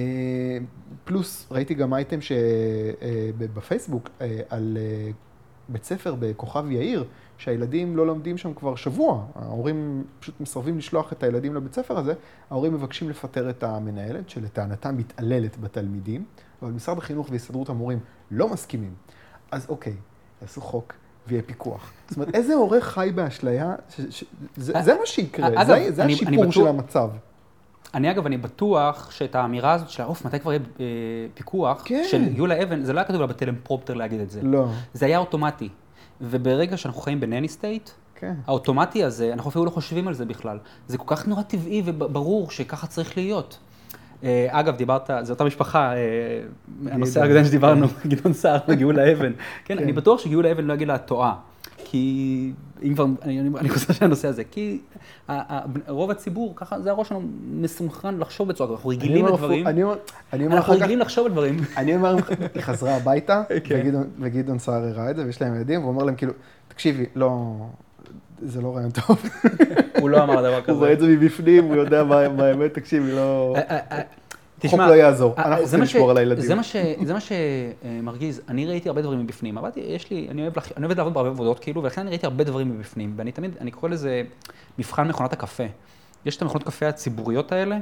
[1.05, 4.11] פלוס, ראיתי גם אייטם שבפייסבוק
[4.49, 5.11] על אה,
[5.69, 7.05] בית ספר בכוכב יאיר,
[7.39, 9.25] שהילדים לא לומדים שם כבר שבוע.
[9.35, 12.15] ההורים פשוט מסרבים לשלוח את הילדים לבית ספר הזה,
[12.51, 16.25] ההורים מבקשים לפטר את המנהלת, שלטענתם מתעללת בתלמידים,
[16.63, 17.99] אבל משרד החינוך והסתדרות המורים
[18.31, 18.95] לא מסכימים.
[19.51, 19.95] אז אוקיי,
[20.43, 20.93] יעשו חוק
[21.29, 21.93] ויהיה פיקוח.
[22.09, 24.25] זאת אומרת, איזה הורה חי באשליה, ש, ש,
[24.57, 27.11] זה, זה מה שיקרה, אגב, זה, זה אני- השיפור אני בטוח- של המצב.
[27.95, 30.85] אני אגב, אני בטוח שאת האמירה הזאת של העוף, מתי כבר יהיה אה,
[31.35, 32.03] פיקוח, כן.
[32.11, 34.43] של גאולה אבן, זה לא היה כתוב לה בטלפרומפטר להגיד את זה.
[34.43, 35.69] לא, זה היה אוטומטי.
[36.21, 38.35] וברגע שאנחנו חיים ב nanny state, כן.
[38.47, 40.59] האוטומטי הזה, אנחנו אפילו לא חושבים על זה בכלל.
[40.89, 43.59] זה כל כך נורא טבעי וברור שככה צריך להיות.
[44.25, 46.41] אה, אגב, דיברת, זו אותה משפחה, אה,
[46.87, 47.23] הנושא.
[47.23, 49.33] הקודם שדיברנו, גדעון סער וגאולה אבן.
[49.64, 49.83] כן, כן.
[49.83, 51.35] אני בטוח שגאולה אבן לא יגיד לה, את טועה.
[51.85, 52.53] כי
[52.83, 54.79] אם כבר, אני, חושב שהנושא הזה, כי
[55.89, 59.67] רוב הציבור, ככה, זה הראש שלנו מסונכרן לחשוב בצורה כזאת, אנחנו רגילים לדברים,
[60.33, 61.57] אנחנו רגילים לחשוב על דברים.
[61.77, 62.17] אני אומר,
[62.55, 63.95] היא חזרה הביתה, כן.
[64.21, 66.33] וגדעון סער הראה את זה, ויש להם ילדים, והוא אומר להם כאילו,
[66.69, 67.55] תקשיבי, לא,
[68.43, 69.22] זה לא רעיון טוב.
[70.01, 70.72] הוא לא אמר דבר כזה.
[70.72, 73.55] הוא רואה את זה מבפנים, הוא יודע מה האמת, תקשיבי, לא...
[73.57, 74.03] אה, אה, אה,
[74.61, 76.45] חוק תשמע, לא יעזור, אנחנו צריכים לשמור על הילדים.
[77.05, 81.30] זה מה שמרגיז, אני ראיתי הרבה דברים מבפנים, עבדתי, יש לי, אני אוהב לעבוד בהרבה
[81.30, 84.22] עבודות כאילו, ולכן אני ראיתי הרבה דברים מבפנים, ואני תמיד, אני קורא לזה
[84.78, 85.64] מבחן מכונת הקפה.
[86.26, 87.78] יש את המכונות קפה הציבוריות האלה,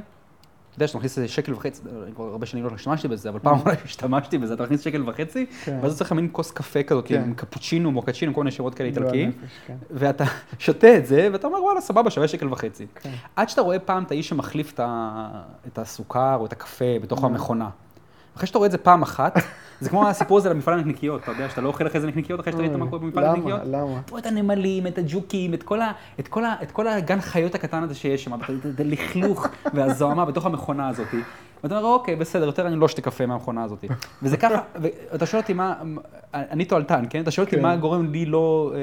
[0.77, 1.81] יודע שאתה מכניס שקל וחצי,
[2.15, 5.45] כבר הרבה שנים לא השתמשתי בזה, אבל פעם אולי השתמשתי בזה, אתה מכניס שקל וחצי,
[5.63, 5.79] כן.
[5.81, 7.21] ואז אתה צריך מין כוס קפה כזאת, כן.
[7.21, 9.31] עם קפוצ'ינו, מוקצ'ינו, כל מיני שמות כאלה גועל איטלקיים,
[9.67, 9.75] כן.
[9.91, 10.23] ואתה
[10.59, 12.85] שותה את זה, ואתה אומר, וואלה, סבבה, שווה שקל וחצי.
[13.35, 14.75] עד שאתה רואה פעם את האיש שמחליף.
[15.67, 17.69] את הסוכר או את הקפה בתוך המכונה.
[18.35, 19.37] אחרי שאתה רואה את זה פעם אחת,
[19.81, 22.51] זה כמו הסיפור הזה למפעל הנקניקיות, אתה יודע, שאתה לא אוכל אחרי זה נקניקיות, אחרי
[22.51, 23.33] שאתה ראית מה קורה במפעל למה?
[23.33, 23.61] הנקניקיות.
[23.65, 23.99] למה?
[24.05, 25.91] אתה רואה את הנמלים, את הג'וקים, את כל, ה...
[26.19, 26.55] את, כל ה...
[26.63, 28.39] את כל הגן חיות הקטן הזה שיש שם, את
[28.75, 31.07] את הלכלוך והזוהמה בתוך המכונה הזאת.
[31.63, 33.85] ואתה אומר, אוקיי, בסדר, יותר אני לא אשתה קפה מהמכונה הזאת.
[34.23, 35.73] וזה ככה, ואתה שואל אותי מה,
[36.33, 37.21] אני תועלתן, כן?
[37.21, 37.61] אתה שואל אותי כן.
[37.61, 38.71] מה גורם לי לא...
[38.75, 38.79] אה,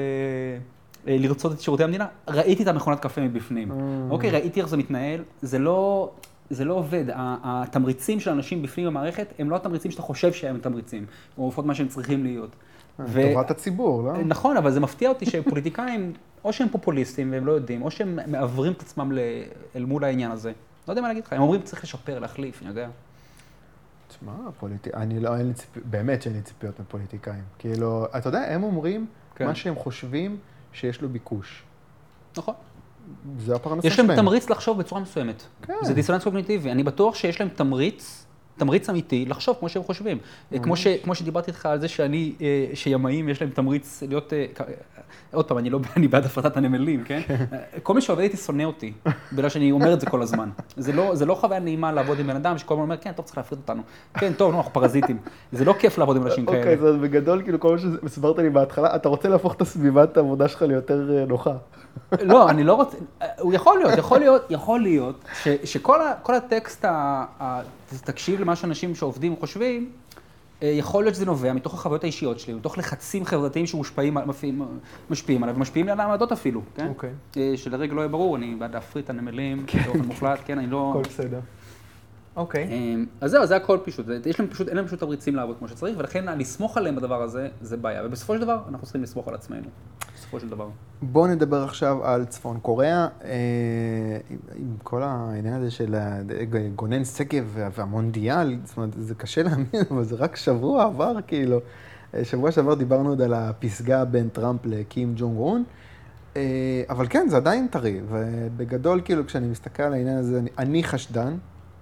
[1.07, 3.71] אה, לרצות את שירותי המדינה, ראיתי את המכונת קפה מבפנים.
[3.71, 3.73] Mm.
[4.09, 6.11] אוקיי, ראיתי איך זה מתנהל, זה לא,
[6.49, 7.05] זה לא עובד.
[7.15, 11.05] התמריצים של אנשים בפנים במערכת הם לא התמריצים שאתה חושב שהם תמריצים,
[11.37, 12.55] או לפחות מה שהם צריכים להיות.
[12.99, 14.17] ו- טובת הציבור, לא?
[14.17, 16.13] נכון, אבל זה מפתיע אותי שפוליטיקאים,
[16.43, 19.11] או שהם פופוליסטים והם לא יודעים, או שהם מעוורים את עצמם
[19.75, 20.51] אל מול העניין הזה.
[20.87, 22.89] לא יודע מה להגיד לך, הם אומרים צריך לשפר, להחליף, אני יודע.
[24.07, 24.89] תשמע, פוליטי...
[24.93, 27.43] אני לא, אין לי ציפיות, באמת שאין לי ציפיות מפוליטיקאים.
[27.59, 29.45] כאילו, אתה יודע, הם אומרים כן.
[29.45, 30.37] מה שהם חושבים
[30.73, 31.63] שיש לו ביקוש.
[32.37, 32.53] נכון.
[33.39, 34.07] זה הפרנסה יש שלהם.
[34.07, 35.43] להם תמריץ לחשוב בצורה מסוימת.
[35.61, 35.73] כן.
[35.81, 36.71] זה דיסוננס קוגניטיבי.
[36.71, 38.25] אני בטוח שיש להם תמריץ,
[38.57, 40.17] תמריץ אמיתי, לחשוב כמו שהם חושבים.
[40.63, 44.45] כמו, ש, כמו שדיברתי איתך על זה שאני, אה, שימאים יש להם תמריץ להיות, אה,
[45.33, 47.21] עוד פעם, אני לא אני בעד הפרטת הנמלים, כן?
[47.29, 48.93] אה, כל מי שעובד איתי שונא אותי,
[49.33, 50.49] בגלל שאני אומר את זה כל הזמן.
[50.77, 53.25] זה לא, זה לא חוויה נעימה לעבוד עם בן אדם שכל הזמן אומר, כן, טוב,
[53.25, 53.81] צריך להפריט אותנו.
[54.13, 55.17] כן, טוב, נו, אנחנו פרזיטים.
[55.51, 56.57] זה לא כיף לעבוד עם אנשים כאלה.
[56.57, 60.47] אוקיי, אז בגדול, כאילו, כל מה שהסברת לי בהתחלה, אתה רוצה להפוך את הסביבת העבודה
[60.47, 61.53] שלך ליותר אה, נוחה.
[62.21, 62.97] לא, אני לא רוצה,
[63.39, 67.61] הוא יכול להיות, יכול להיות, יכול להיות, ש, שכל ה, הטקסט, ה, ה,
[68.03, 69.87] תקשיב למה שאנשים שעובדים חושבים, אה,
[70.67, 74.65] יכול להיות שזה נובע מתוך החוויות האישיות שלי, מתוך לחצים חברתיים שמושפעים, מפעים-
[75.09, 76.87] משפיעים עליו, ומשפיעים לי על העמדות אפילו, כן?
[76.87, 77.09] אוקיי.
[77.37, 80.89] אה, שלרגע לא יהיה ברור, אני בעד להפריט את הנמלים באופן מוחלט, כן, אני לא...
[80.99, 81.39] הכל בסדר.
[82.35, 82.63] אוקיי.
[82.63, 85.67] אה, אז זהו, זה הכל פשוט, יש להם פשוט, אין להם פשוט תמריצים לעבוד כמו
[85.67, 89.33] שצריך, ולכן לסמוך עליהם בדבר הזה, זה בעיה, ובסופו של דבר, אנחנו צריכים לסמוך על
[89.35, 89.67] עצמנו,
[90.33, 90.69] בסופו של דבר.
[91.01, 93.29] בואו נדבר עכשיו על צפון קוריאה, אה,
[94.55, 95.95] עם, כל העניין הזה של
[96.75, 101.59] גונן שגב וה- והמונדיאל, זאת אומרת, זה קשה להאמין, אבל זה רק שבוע עבר, כאילו.
[102.13, 105.63] אה, שבוע שעבר דיברנו עוד על הפסגה בין טראמפ לקים ג'ונג רון,
[106.35, 106.41] אה,
[106.89, 111.33] אבל כן, זה עדיין טרי, ובגדול, כאילו, כשאני מסתכל על העניין הזה, אני, אני חשדן,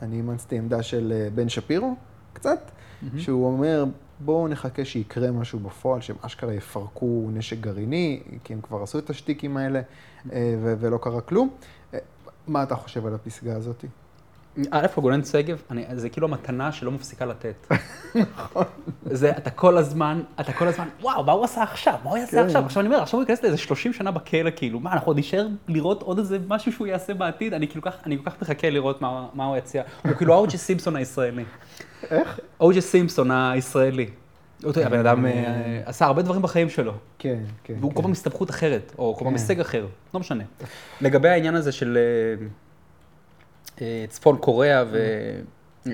[0.02, 1.96] אני אימצתי עמדה של אה, בן שפירו,
[2.34, 2.72] קצת,
[3.18, 3.86] שהוא אומר,
[4.26, 9.10] בואו נחכה שיקרה משהו בפועל, שהם אשכרה יפרקו נשק גרעיני, כי הם כבר עשו את
[9.10, 9.82] השטיקים האלה,
[10.32, 11.50] אה, ולא קרה כלום.
[11.94, 12.00] אה,
[12.48, 13.86] מה אתה חושב על הפסגה הזאת?
[14.72, 15.62] א', גולן שגב,
[15.94, 17.68] זה כאילו המתנה שלא מפסיקה לתת.
[19.06, 21.96] זה, אתה כל הזמן, אתה כל הזמן, וואו, מה הוא עשה עכשיו?
[22.04, 22.46] מה הוא יעשה כן.
[22.46, 22.66] עכשיו?
[22.66, 25.48] עכשיו אני אומר, עכשיו הוא ייכנס לאיזה 30 שנה בכלא, כאילו, מה, אנחנו עוד נשאר
[25.68, 27.54] לראות עוד איזה משהו שהוא יעשה בעתיד?
[27.54, 29.84] אני כאילו כך, אני כל כך מחכה לראות מה, מה הוא יציע.
[30.04, 31.44] הוא כאילו אוג'י סימפסון הישראלי.
[32.12, 32.40] איך?
[32.60, 34.10] אוג'י סימפסון הישראלי.
[34.64, 36.94] אותו, הבן אדם אה, עשה הרבה דברים בחיים שלו.
[37.20, 37.74] כן, כן.
[37.80, 37.96] והוא כן.
[37.96, 39.40] כל פעם הסתבכות אחרת, או כל פעם כן.
[39.40, 40.44] הישג אחר, לא משנה.
[41.02, 42.46] לגבי העניין הזה של אה,
[44.10, 44.98] צפון קוריאה, ו...
[45.88, 45.92] אה,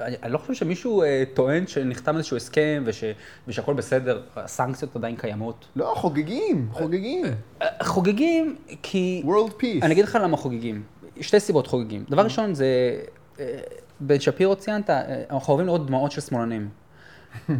[0.00, 3.04] אני אני לא חושב שמישהו אה, טוען שנחתם איזשהו הסכם וש,
[3.48, 5.64] ושהכול בסדר, הסנקציות עדיין קיימות.
[5.76, 7.24] לא, חוגגים, חוגגים.
[7.62, 9.22] אה, חוגגים כי...
[9.26, 9.82] World Peace.
[9.82, 10.82] אני אגיד לך למה חוגגים.
[11.20, 12.04] שתי סיבות חוגגים.
[12.10, 12.66] דבר ראשון זה,
[13.40, 13.44] אה,
[14.00, 16.68] בן שפירו ציינת, אה, אנחנו אוהבים לראות דמעות של שמאלנים.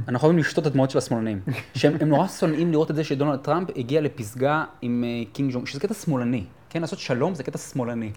[0.08, 1.40] אנחנו אוהבים לשתות את הדמעות של השמאלנים.
[1.74, 5.66] שהם הם נורא שונאים לראות את זה שדונלד טראמפ הגיע לפסגה עם אה, קים ג'ונג,
[5.66, 6.44] שזה קטע שמאלני.
[6.70, 8.10] כן, לעשות שלום זה קטע שמאלני.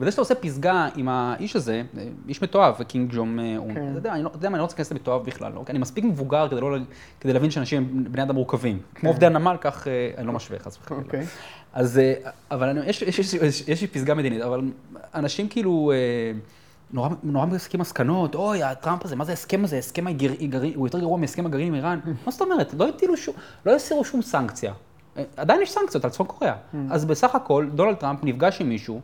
[0.00, 3.20] וזה שאתה עושה פסגה עם האיש הזה, אה, איש מתועב, קים אה,
[3.56, 3.88] און, כן.
[3.90, 5.72] אתה יודע, אני לא- אני לא רוצה להיכנס למתועב בכלל, אוקיי?
[5.72, 6.76] אני מספיק מבוגר כדי לא-
[7.20, 8.78] כדי להבין שאנשים הם בני אדם מורכבים.
[8.94, 11.02] כמו עובדי הנמל, כך אה, אני לא משווה, חס וחלילה.
[11.02, 11.26] אוקיי.
[11.72, 12.14] אז, אה,
[12.50, 12.78] אבל
[13.68, 14.60] יש, לי פסגה מדינית, אבל
[15.14, 16.32] אנשים כאילו אה,
[16.92, 20.98] נורא, נורא מסיקים מסקנות, אוי, הטראמפ הזה, מה זה ההסכם הזה, ההסכם הגרעיני, הוא יותר
[21.00, 21.98] גרוע מהסכם הגרעין עם איראן.
[22.26, 22.74] מה זאת אומרת?
[22.74, 23.34] לא הטילו שום,
[23.66, 24.72] לא הסירו שום סנקציה.
[25.36, 26.54] עדיין יש סנקציות על צפון קוריאה.
[26.90, 29.00] אז בסך הכל, דונלד טראמפ נפגש עם מישהו,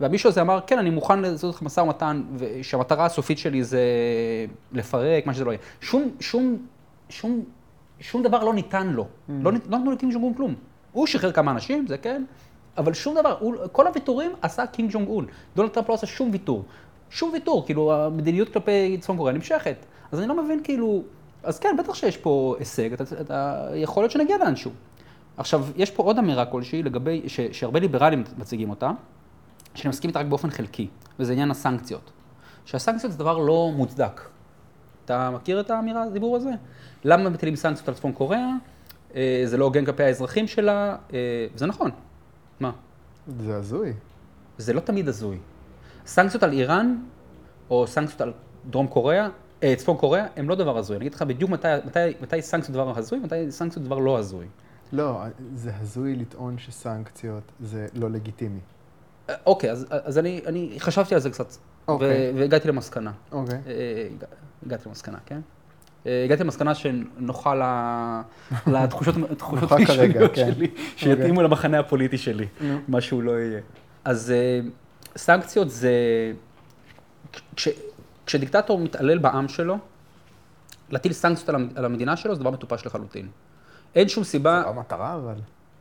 [0.00, 3.80] והמישהו הזה אמר, כן, אני מוכן לעשות לך משא ומתן, ושהמטרה הסופית שלי זה
[4.72, 5.60] לפרק, מה שזה לא יהיה.
[5.80, 6.56] שום, שום,
[7.08, 7.44] שום,
[8.00, 9.06] שום דבר לא ניתן לו.
[9.28, 10.54] לא, נת- לא נתנו לקינג ג'ונג און כלום.
[10.92, 12.24] הוא שחרר כמה אנשים, זה כן,
[12.76, 15.26] אבל שום דבר, הוא, כל הוויתורים עשה קים ג'ונג און.
[15.56, 16.64] דונלד טראמפ לא עשה שום ויתור.
[17.10, 19.76] שום ויתור, כאילו המדיניות כלפי צפון קוריאה נמשכת.
[20.12, 21.02] אז אני לא מבין כאילו,
[21.42, 24.70] אז כן, בטח שיש פה הישג, אתה, אתה, יכול להיות שנגיע לאנשהו.
[25.36, 28.90] עכשיו, יש פה עוד אמירה כלשהי לגבי, ש, שהרבה ליברלים מציגים אותה,
[29.74, 32.10] שאני מסכים איתה רק באופן חלקי, וזה עניין הסנקציות.
[32.64, 34.20] שהסנקציות זה דבר לא מוצדק.
[35.04, 36.50] אתה מכיר את האמירה, הדיבור הזה?
[37.04, 38.48] למה מטילים סנקציות על צפון קוריאה?
[39.14, 41.90] אה, זה לא הוגן כלפי האזרחים שלה, אה, וזה נכון.
[42.60, 42.70] מה?
[43.38, 43.92] זה הזוי.
[44.58, 45.38] זה לא תמיד הזוי.
[46.06, 46.96] סנקציות על איראן,
[47.70, 48.32] או סנקציות על
[48.70, 49.28] דרום קוריאה,
[49.62, 50.96] אה, צפון קוריאה, הם לא דבר הזוי.
[50.96, 54.46] אני אגיד לך בדיוק מתי, מתי, מתי סנקציות דבר הזוי, מתי סנקציות דבר לא הזוי.
[54.92, 55.22] לא,
[55.54, 58.60] זה הזוי לטעון שסנקציות זה לא לגיטימי.
[59.30, 61.46] אה, אוקיי, אז, אז אני, אני חשבתי על זה קצת,
[61.88, 62.08] אוקיי.
[62.34, 63.12] ו- והגעתי למסקנה.
[63.32, 63.58] אוקיי.
[63.66, 64.26] אה, הגע-
[64.66, 65.40] הגעתי למסקנה, כן?
[66.06, 67.54] אה, הגעתי למסקנה שנוחה
[68.66, 69.14] לתחושות
[69.72, 70.52] האישיות כן.
[70.54, 72.46] שלי, שיתאימו למחנה הפוליטי שלי.
[72.88, 73.60] מה שהוא לא יהיה.
[74.04, 74.32] אז
[75.16, 75.92] סנקציות זה...
[77.56, 77.68] כש-
[78.26, 79.78] כשדיקטטור מתעלל בעם שלו,
[80.90, 83.28] להטיל סנקציות על המדינה שלו זה דבר מטופש לחלוטין.
[83.94, 84.60] אין שום סיבה...
[84.60, 85.34] זה לא המטרה, אבל.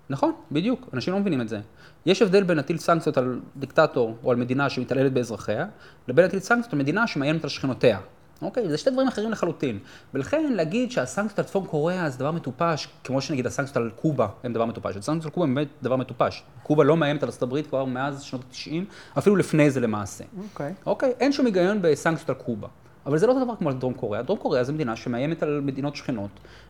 [0.09, 1.59] נכון, בדיוק, אנשים לא מבינים את זה.
[2.05, 5.65] יש הבדל בין להטיל סנקציות על דיקטטור או על מדינה שמתעללת באזרחיה,
[6.07, 7.99] לבין להטיל סנקציות על מדינה שמאיימת על שכנותיה.
[8.41, 8.69] אוקיי?
[8.69, 9.79] זה שתי דברים אחרים לחלוטין.
[10.13, 14.53] ולכן להגיד שהסנקציות על צפון קוריאה זה דבר מטופש, כמו שנגיד הסנקציות על קובה הם
[14.53, 14.97] דבר מטופש.
[14.97, 16.43] הסנקציות על קובה הם באמת דבר מטופש.
[16.63, 20.23] קובה לא מאיימת על ארצות הברית כבר מאז שנות ה-90, אפילו לפני זה למעשה.
[20.43, 20.73] אוקיי.
[20.85, 21.13] אוקיי?
[21.19, 22.67] אין שום היגיון בסנקציות על קובה.
[23.05, 24.23] אבל זה לא אותו דבר כמו על דרום קוריאה.
[24.23, 26.29] דרום קוריאה זו מדינה שמאיימת על מדינות שכנות,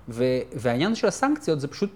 [0.09, 0.23] ו-
[0.55, 1.89] והעניין של הסנקציות זה פשוט,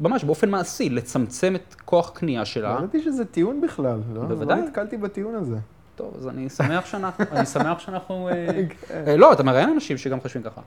[0.00, 2.74] ממש באופן מעשי, לצמצם את כוח קנייה שלה.
[2.74, 4.00] לא ידעתי שזה טיעון בכלל.
[4.14, 4.60] לא- בוודאי.
[4.60, 5.56] לא נתקלתי בטיעון הזה.
[5.96, 8.28] טוב, אז אני שמח שאנחנו, אני שמח שאנחנו...
[8.28, 8.34] אה,
[8.88, 9.04] כן.
[9.06, 10.60] אה, לא, אתה מראיין אנשים שגם חושבים ככה.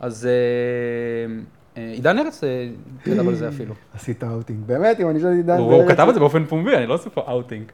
[0.00, 0.28] אז
[1.76, 2.40] אה, עידן ארץ
[3.04, 3.74] כתב על זה אפילו.
[3.94, 4.60] עשית אאוטינג.
[4.66, 5.58] באמת, אם אני שואל עידן...
[5.58, 7.64] הוא הוא כתב את זה באופן פומבי, אני לא עושה פה אאוטינג.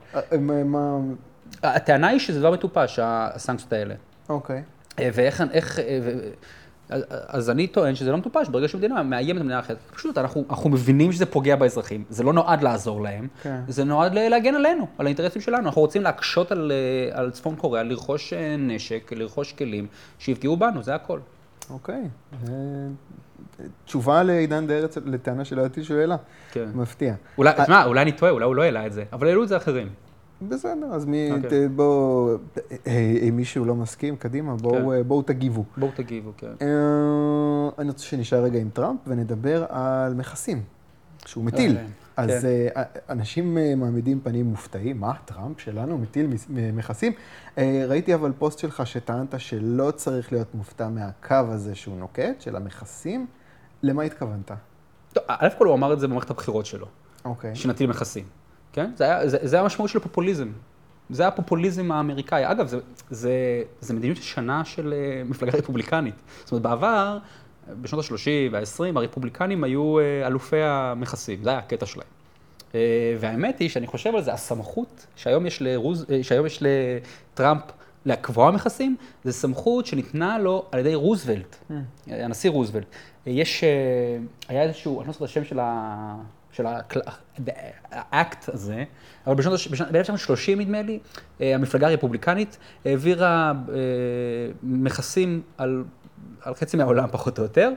[0.64, 0.98] מה...
[1.62, 3.94] הטענה היא שזה דבר מטופש, הסנקציות האלה.
[4.30, 4.62] אוקיי.
[4.98, 6.30] אה, ואיך, איך, אה, ו-
[7.28, 9.76] אז- אני טוען שזה לא מטופש, ברגע שמדינה מאיימת על מדינה אחרת.
[9.94, 13.60] פשוט אנחנו, אנחנו מבינים שזה פוגע באזרחים, זה לא נועד לעזור להם, כן.
[13.68, 15.66] זה נועד להגן עלינו, על האינטרסים שלנו.
[15.66, 19.86] אנחנו רוצים להקשות על, אה, על צפון קוריאה, לרכוש נשק, לרכוש כלים,
[20.18, 21.18] שיפגעו בנו, זה הכל.
[21.70, 22.02] אוקיי.
[23.84, 26.16] תשובה לעידן דה ארץ, לטענה שלא ידעתי שהוא העלה.
[26.52, 26.68] כן.
[26.74, 27.14] מפתיע.
[27.38, 29.56] אולי, תשמע, אולי אני טועה, אולי הוא לא העלה את זה, אבל העלו את זה
[29.56, 29.88] אחרים.
[30.48, 31.32] בסדר, אז מי...
[31.32, 31.68] אוקיי.
[31.68, 32.36] ת- בואו...
[32.86, 34.92] אה, אם מישהו לא מסכים, קדימה, בואו כן.
[34.92, 35.64] אה, בואו תגיבו.
[35.76, 36.52] בואו תגיבו, כן.
[36.62, 36.66] אה,
[37.78, 40.62] אני רוצה שנשאר רגע עם טראמפ ונדבר על מכסים,
[41.26, 41.74] שהוא מטיל.
[41.76, 41.86] כן.
[42.16, 42.44] אז.
[42.44, 46.26] אה, אנשים אה, מעמידים פנים מופתעים, מה, טראמפ שלנו מטיל
[46.72, 47.12] מכסים?
[47.58, 52.56] אה, ראיתי אבל פוסט שלך שטענת שלא צריך להיות מופתע מהקו הזה שהוא נוקט, של
[52.56, 53.26] המכסים.
[53.82, 54.50] למה התכוונת?
[55.12, 56.86] טוב, א' כל הוא אמר את זה במערכת הבחירות שלו,
[57.24, 57.54] אוקיי.
[57.54, 58.24] שנטיל מכסים,
[58.72, 58.90] כן?
[58.96, 60.48] זה היה, זה, זה המשמעות של הפופוליזם.
[61.10, 62.50] זה הפופוליזם האמריקאי.
[62.50, 62.78] אגב, זה,
[63.10, 63.32] זה,
[63.80, 66.14] זה מדיניות שנה של אה, מפלגה רפובליקנית.
[66.44, 67.18] זאת אומרת, בעבר,
[67.82, 72.06] בשנות ה-30 וה-20, הרפובליקנים היו אה, אלופי המכסים, זה היה הקטע שלהם.
[72.74, 77.62] אה, והאמת היא שאני חושב על זה, הסמכות שהיום יש, לרוז, שהיום יש לטראמפ
[78.06, 81.56] לקבוע מכסים, זה סמכות שניתנה לו על ידי רוזוולט.
[82.06, 82.86] הנשיא רוזוולט.
[83.26, 83.64] יש,
[84.48, 86.14] היה איזשהו, אני לא זוכר את השם של ה...
[86.52, 86.66] של
[87.90, 88.84] האקט הזה,
[89.26, 90.98] אבל ב-1930 נדמה לי,
[91.40, 93.74] אה, המפלגה הרפובליקנית העבירה אה,
[94.62, 95.84] מכסים על,
[96.42, 97.70] על חצי מהעולם פחות או יותר,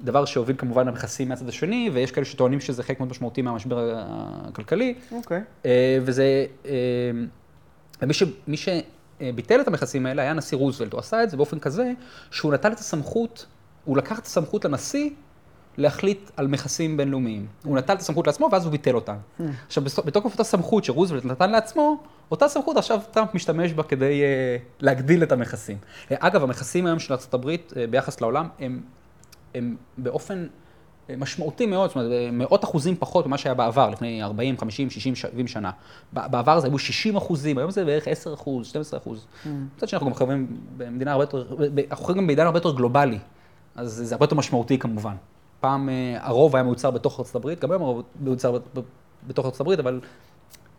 [0.00, 4.94] דבר שהוביל כמובן למכסים מהצד השני, ויש כאלה שטוענים שזה חלק מאוד משמעותי מהמשבר הכלכלי.
[5.12, 5.38] אוקיי.
[5.38, 5.66] Okay.
[5.66, 6.46] אה, וזה,
[8.02, 11.58] ומי ש, מי שביטל את המכסים האלה היה הנשיא רוזוולט, הוא עשה את זה באופן
[11.58, 11.92] כזה
[12.30, 13.46] שהוא נתן את הסמכות,
[13.84, 15.10] הוא לקח את הסמכות לנשיא
[15.80, 17.46] להחליט על מכסים בינלאומיים.
[17.64, 19.14] הוא נטל את הסמכות לעצמו ואז הוא ביטל אותה.
[19.14, 19.42] Hmm.
[19.66, 21.96] עכשיו, בתוקף אותה סמכות שרוזוולט נתן לעצמו,
[22.30, 25.76] אותה סמכות עכשיו טראמפ משתמש בה כדי uh, להגדיל את המכסים.
[25.82, 28.80] Uh, אגב, המכסים היום של ארה"ב uh, ביחס לעולם הם,
[29.54, 30.46] הם באופן
[31.18, 35.46] משמעותי מאוד, זאת אומרת, מאות אחוזים פחות ממה שהיה בעבר, לפני 40, 50, 60, 70
[35.46, 35.70] שנה.
[36.12, 39.26] בעבר זה היו 60 אחוזים, היום זה בערך 10 אחוז, 12 אחוז.
[39.44, 39.48] Hmm.
[39.76, 41.46] מצד שני, אנחנו גם חייבים במדינה הרבה יותר,
[41.90, 43.18] אנחנו חייבים גם בעידן הרבה יותר גלובלי.
[43.76, 45.14] אז זה הרבה יותר משמעותי כמובן.
[45.60, 48.58] פעם אה, הרוב היה מיוצר בתוך ארצות הברית, גם היום הרוב מיוצר
[49.26, 50.00] בתוך ארצות הברית, אבל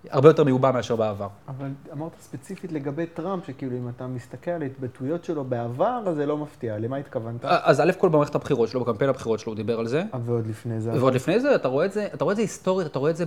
[0.09, 1.27] הרבה יותר מיובא מאשר בעבר.
[1.47, 6.25] אבל אמרת ספציפית לגבי טראמפ, שכאילו אם אתה מסתכל על ההתבטאויות שלו בעבר, אז זה
[6.25, 6.77] לא מפתיע.
[6.77, 7.45] למה התכוונת?
[7.45, 10.03] אה, אז א' כל במערכת הבחירות שלו, בקמפיין הבחירות שלו, הוא דיבר על זה.
[10.25, 10.91] ועוד לפני זה.
[10.93, 13.17] ועוד לפני זה, אתה רואה את זה, אתה רואה את זה היסטורית, אתה רואה את
[13.17, 13.25] זה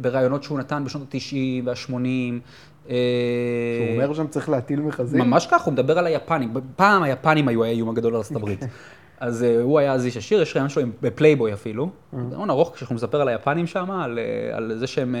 [0.00, 1.88] בראיונות שהוא נתן בשנות ה-90 וה-80.
[2.86, 2.92] שהוא
[3.94, 5.20] אומר שם צריך להטיל מכרזים?
[5.20, 6.54] ממש כך, הוא מדבר על היפנים.
[6.76, 8.60] פעם היפנים היו האיום הגדול על ארצות הברית.
[9.20, 11.90] אז uh, הוא היה אז איש עשיר, יש רעיון שלו עם, בפלייבוי אפילו.
[12.32, 15.14] רעיון ארוך כשאנחנו מספר על היפנים שם, על, אה, על זה שהם,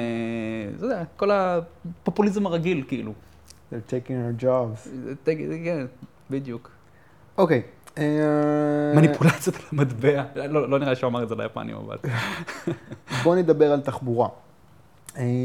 [0.76, 3.12] זה יודע, כל הפופוליזם הרגיל כאילו.
[3.72, 4.88] They're taking our jobs.
[5.64, 5.86] כן,
[6.30, 6.70] בדיוק.
[7.38, 7.62] אוקיי.
[8.94, 11.96] מניפולציות על המטבע, לא, לא נראה שהוא אמר את זה ליפנים, אבל...
[13.24, 14.28] בוא נדבר על תחבורה.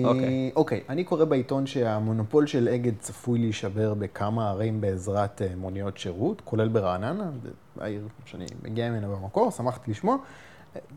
[0.06, 0.52] אוקיי.
[0.56, 6.68] אוקיי, אני קורא בעיתון שהמונופול של אגד צפוי להישבר בכמה ערים בעזרת מוניות שירות, כולל
[6.68, 7.30] ברעננה,
[7.80, 10.18] העיר שאני מגיע ממנה במקור, שמחתי לשמוע.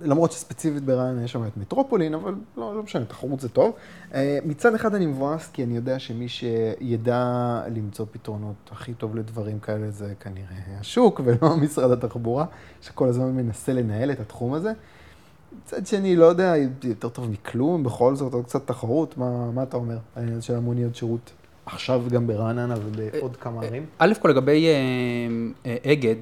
[0.01, 3.73] למרות שספציפית ברעננה יש שם את מטרופולין, אבל לא, לא משנה, תחרות זה טוב.
[4.15, 9.59] אה, מצד אחד אני מבואס, כי אני יודע שמי שידע למצוא פתרונות הכי טוב לדברים
[9.59, 12.47] כאלה זה כנראה השוק, ולא משרד התחבורה,
[12.83, 14.73] שכל הזמן מנסה לנהל את התחום הזה.
[15.63, 19.77] מצד שני, לא יודע, יותר טוב מכלום, בכל זאת, עוד קצת תחרות, מה, מה אתה
[19.77, 19.99] אומר?
[20.17, 21.33] העניין של המוניות שירות
[21.67, 23.87] עכשיו גם ברעננה ובעוד כמה ערים?
[23.99, 24.77] א' כל לגבי אה,
[25.67, 26.17] אה, אגד,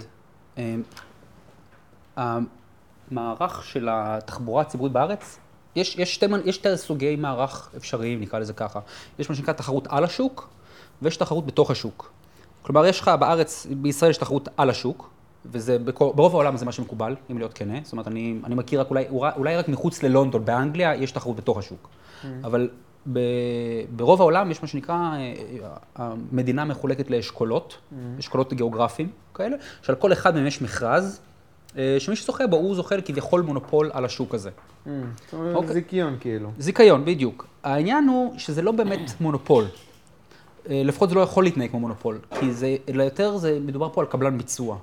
[2.16, 5.38] המערך של התחבורה הציבורית בארץ,
[5.76, 8.80] יש, יש, שתי, יש שתי סוגי מערך אפשריים, נקרא לזה ככה.
[9.18, 10.48] יש מה שנקרא תחרות על השוק,
[11.02, 12.12] ויש תחרות בתוך השוק.
[12.62, 15.10] כלומר, יש לך בארץ, בישראל יש תחרות על השוק,
[15.46, 17.78] וזה, ברוב העולם זה מה שמקובל, אם להיות כנה.
[17.82, 21.58] זאת אומרת, אני, אני מכיר רק אולי, אולי רק מחוץ ללונדון, באנגליה, יש תחרות בתוך
[21.58, 21.88] השוק.
[21.88, 22.26] Mm.
[22.44, 22.68] אבל
[23.12, 23.18] ב,
[23.96, 27.94] ברוב העולם יש מה שנקרא, אה, אה, המדינה מחולקת לאשכולות, mm.
[28.18, 31.20] אשכולות גיאוגרפיים כאלה, שעל כל אחד מהם יש מכרז,
[31.78, 34.50] אה, שמי שזוכה בו, הוא זוכה כביכול מונופול על השוק הזה.
[34.50, 34.88] Mm.
[35.24, 35.72] זאת אומרת, אוקיי.
[35.72, 36.50] זיכיון כאילו.
[36.58, 37.46] זיכיון, בדיוק.
[37.62, 39.64] העניין הוא שזה לא באמת מונופול.
[40.66, 44.06] לפחות זה לא יכול להתנהג כמו מונופול, כי זה, אלא יותר זה, מדובר פה על
[44.06, 44.78] קבלן ביצוע.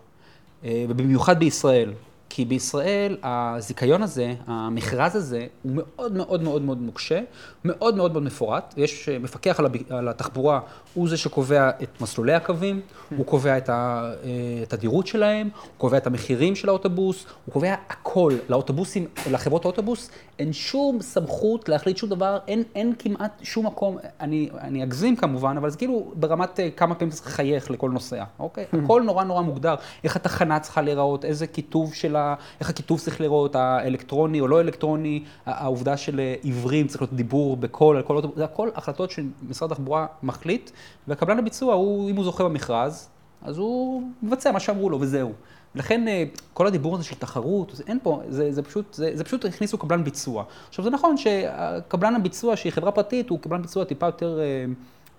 [0.63, 1.91] ובמיוחד בישראל.
[2.29, 7.21] כי בישראל הזיכיון הזה, המכרז הזה, הוא מאוד מאוד מאוד מאוד מוקשה,
[7.65, 8.73] מאוד מאוד מאוד מפורט.
[8.77, 9.59] יש מפקח
[9.89, 10.59] על התחבורה,
[10.93, 12.81] הוא זה שקובע את מסלולי הקווים,
[13.17, 18.33] הוא קובע את התדירות אה, שלהם, הוא קובע את המחירים של האוטובוס, הוא קובע הכל.
[18.49, 20.09] לאוטובוסים, לחברות האוטובוס,
[20.39, 25.57] אין שום סמכות להחליט שום דבר, אין, אין כמעט שום מקום, אני, אני אגזים כמובן,
[25.57, 28.65] אבל זה כאילו ברמת אה, כמה פעמים צריך לחייך לכל נוסע, אוקיי?
[28.83, 32.35] הכל נורא נורא מוגדר, איך התחנה צריכה להיראות, איזה כיתוב של ה...
[32.59, 37.57] איך הכיתוב צריך לראות, האלקטרוני או לא אלקטרוני, העובדה של אה, עיוורים צריך להיות דיבור
[37.57, 40.71] בקול, על כל אוטובוס, זה הכל החלטות שמשרד התחבורה מחליט,
[41.07, 43.09] והקבלן הביצוע, הוא, אם הוא זוכה במכרז,
[43.41, 45.31] אז הוא מבצע מה שאמרו לו וזהו.
[45.75, 49.23] לכן אה, כל הדיבור הזה של תחרות, זה, אין פה, זה, זה, פשוט, זה, זה
[49.23, 50.43] פשוט הכניסו קבלן ביצוע.
[50.69, 54.65] עכשיו זה נכון שקבלן הביצוע שהיא חברה פרטית הוא קבלן ביצוע טיפה יותר אה,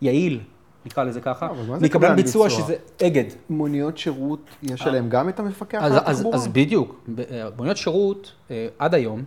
[0.02, 0.40] יעיל
[0.86, 2.74] נקרא לזה ככה, לא, מקבלן ביצוע שזה
[3.06, 3.24] אגד.
[3.50, 6.36] מוניות שירות, יש עליהם גם את המפקח על התחבורה?
[6.36, 9.24] אז בדיוק, אה, מוניות שירות אה, עד היום,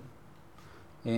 [1.06, 1.12] אה,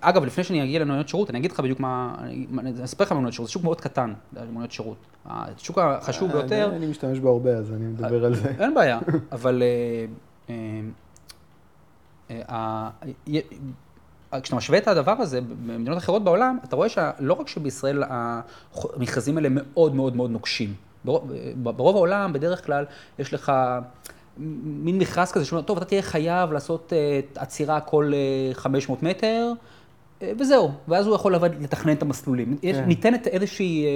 [0.00, 2.14] אגב, לפני שאני אגיע למוניות שירות, אני אגיד לך בדיוק מה,
[2.58, 4.12] אני אספר לך מוניות שירות, זה שוק מאוד קטן,
[4.52, 4.96] מוניות שירות.
[5.26, 6.70] השוק החשוב ביותר...
[6.76, 8.52] אני משתמש בו הרבה, אז אני מדבר על זה.
[8.58, 8.98] אין בעיה,
[9.32, 9.62] אבל
[14.42, 19.48] כשאתה משווה את הדבר הזה במדינות אחרות בעולם, אתה רואה שלא רק שבישראל המכרזים האלה
[19.52, 20.74] מאוד מאוד מאוד נוקשים.
[21.04, 22.84] ברוב, ברוב העולם, בדרך כלל,
[23.18, 23.52] יש לך
[24.62, 28.12] מין מכרז כזה שאומר, טוב, אתה תהיה חייב לעשות uh, עצירה כל
[28.52, 29.52] uh, 500 מטר,
[30.20, 30.70] uh, וזהו.
[30.88, 32.58] ואז הוא יכול לבד לתכנן את המסלולים.
[32.62, 32.84] כן.
[32.86, 33.86] ניתנת איזושהי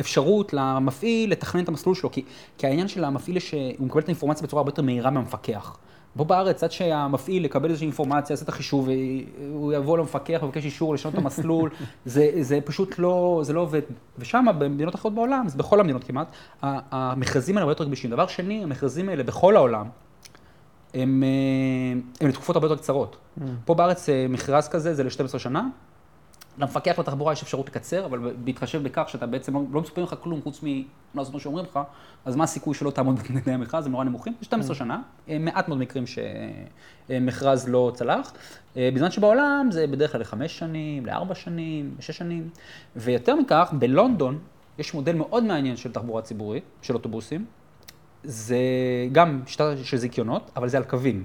[0.00, 2.24] אפשרות למפעיל לתכנן את המסלול שלו, כי,
[2.58, 5.76] כי העניין של המפעיל, שהוא מקבל את האינפורמציה בצורה הרבה יותר מהירה מהמפקח.
[6.16, 8.88] פה בארץ, עד שהמפעיל יקבל איזושהי אינפורמציה, יעשה את החישוב,
[9.52, 11.70] הוא יבוא למפקח ויבקש אישור לשנות את המסלול,
[12.04, 13.80] זה, זה פשוט לא, זה לא עובד.
[14.18, 16.26] ושם, במדינות אחרות בעולם, זה בכל המדינות כמעט,
[16.62, 18.10] המכרזים האלה הרבה יותר גמישים.
[18.10, 19.86] דבר שני, המכרזים האלה בכל העולם,
[20.94, 23.16] הם, אה, הם לתקופות הרבה יותר קצרות.
[23.16, 23.42] Mm.
[23.64, 25.68] פה בארץ אה, מכרז כזה זה ל-12 שנה,
[26.58, 30.42] למפקח בתחבורה יש אפשרות לקצר, אבל בהתחשב בכך שאתה בעצם לא, לא מצפים לך כלום
[30.42, 31.80] חוץ ממה מה שאומרים לך,
[32.24, 34.78] אז מה הסיכוי שלא תעמוד בתנאי המכרז, הם נורא נמוכים, זה 12 mm.
[34.78, 38.32] שנה, אה, מעט מאוד מקרים שמכרז לא צלח,
[38.76, 42.50] אה, בזמן שבעולם זה בדרך כלל לחמש שנים, לארבע שנים, לשש שנים,
[42.96, 44.38] ויותר מכך, בלונדון
[44.78, 47.44] יש מודל מאוד מעניין של תחבורה ציבורית, של אוטובוסים,
[48.24, 48.58] זה
[49.12, 51.24] גם שיטה של זיכיונות, אבל זה על קווים.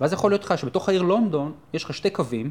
[0.00, 2.50] ואז יכול להיות לך שבתוך העיר לונדון יש לך שתי קווים,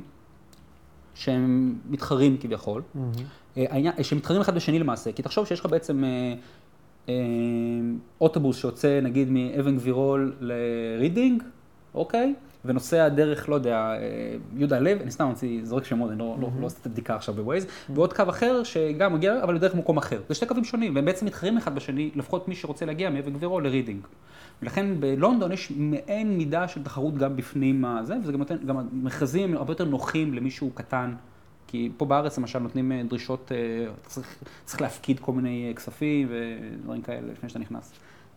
[1.15, 3.59] שהם מתחרים כביכול, mm-hmm.
[4.03, 6.33] שהם מתחרים אחד בשני למעשה, כי תחשוב שיש לך בעצם אה,
[7.09, 7.13] אה,
[8.21, 11.43] אוטובוס שיוצא נגיד מאבן גבירול לרידינג,
[11.95, 12.33] אוקיי?
[12.65, 13.93] ונוסע דרך, לא יודע,
[14.55, 15.31] יהודה הלוי, אני סתם
[15.63, 16.41] זורק שמות, אני לא, mm-hmm.
[16.41, 17.91] לא, לא עשיתי בדיקה עכשיו בווייז, mm-hmm.
[17.93, 20.21] ועוד קו אחר שגם מגיע, אבל בדרך מקום אחר.
[20.29, 23.63] זה שתי קווים שונים, והם בעצם מתחרים אחד בשני, לפחות מי שרוצה להגיע מאבן גבירול
[23.63, 24.07] לרידינג.
[24.61, 29.57] ולכן בלונדון יש מעין מידה של תחרות גם בפנים הזה, וזה גם נותן, גם המכרזים
[29.57, 31.15] הרבה יותר נוחים למישהו קטן,
[31.67, 36.27] כי פה בארץ למשל נותנים אה, דרישות, אה, צריך, צריך להפקיד כל מיני אה, כספים
[36.29, 37.93] ודברים כאלה לפני שאתה נכנס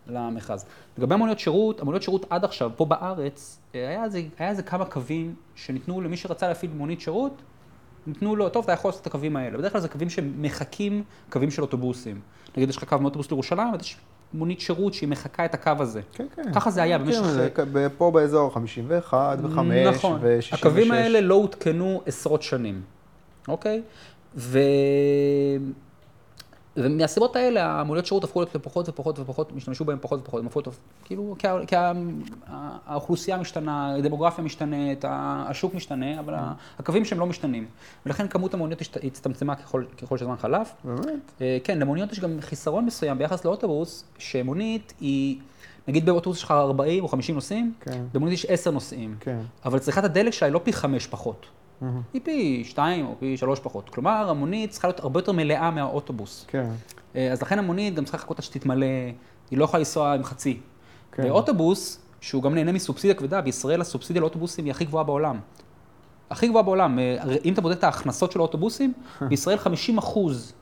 [0.09, 0.65] למכרז.
[0.99, 5.35] לגבי המוניות שירות, המוניות שירות עד עכשיו, פה בארץ, היה איזה, היה איזה כמה קווים
[5.55, 7.43] שניתנו למי שרצה להפעיל מונית שירות,
[8.07, 9.59] ניתנו לו, טוב, אתה יכול לעשות את הקווים האלה.
[9.59, 12.21] בדרך כלל זה קווים שמחקים קווים של אוטובוסים.
[12.57, 13.97] נגיד, יש לך קו מאוטובוס לירושלים, ויש
[14.35, 16.01] מונית שירות שהיא מחקה את הקו הזה.
[16.13, 16.53] כן, כן.
[16.55, 17.23] ככה זה היה במשך...
[17.55, 17.65] כן,
[17.99, 20.19] פה באזור 51 ו-5 נכון.
[20.23, 20.55] ו-66.
[20.55, 22.83] הקווים האלה לא עודכנו עשרות שנים,
[23.49, 23.83] אוקיי?
[24.37, 24.59] ו...
[26.83, 30.61] ומהסיבות האלה המוניות שירות הפכו להיות פחות ופחות ופחות, השתמשו בהם פחות ופחות, הם הפכו
[30.61, 31.77] להיות, כאילו, כי
[32.87, 36.35] האוכלוסייה משתנה, הדמוגרפיה משתנית, השוק משתנה, אבל
[36.79, 37.67] הקווים שהם לא משתנים.
[38.07, 40.73] ולכן כמות המוניות הצטמצמה ככל, ככל שהזמן חלף.
[40.85, 41.33] באמת?
[41.41, 45.39] אה, כן, למוניות יש גם חיסרון מסוים ביחס לאוטובוס, שמונית היא...
[45.89, 48.03] נגיד באוטובוס יש לך 40 או 50 נוסעים, כן.
[48.13, 49.17] במונית יש 10 נוסעים.
[49.21, 49.39] כן.
[49.65, 51.47] אבל צריכת הדלק שלה היא לא פי 5 פחות.
[51.83, 51.85] Mm-hmm.
[52.13, 53.89] היא פי שתיים או פי שלוש פחות.
[53.89, 56.45] כלומר, המונית צריכה להיות הרבה יותר מלאה מהאוטובוס.
[56.49, 56.71] כן.
[57.17, 58.87] אה, אז לכן המונית גם צריכה לחכות עד שתתמלא,
[59.51, 60.61] היא לא יכולה לנסוע עם חצי.
[61.13, 61.25] כן.
[61.25, 65.41] ואוטובוס, שהוא גם נהנה מסובסידיה כבדה, בישראל הסובסידיה לאוטובוסים היא הכי גבוהה בעולם.
[66.31, 66.99] הכי גבוהה בעולם.
[66.99, 68.93] אה, אם אתה בודק את ההכנסות של האוטובוסים,
[69.29, 69.59] בישראל
[69.99, 70.01] 50%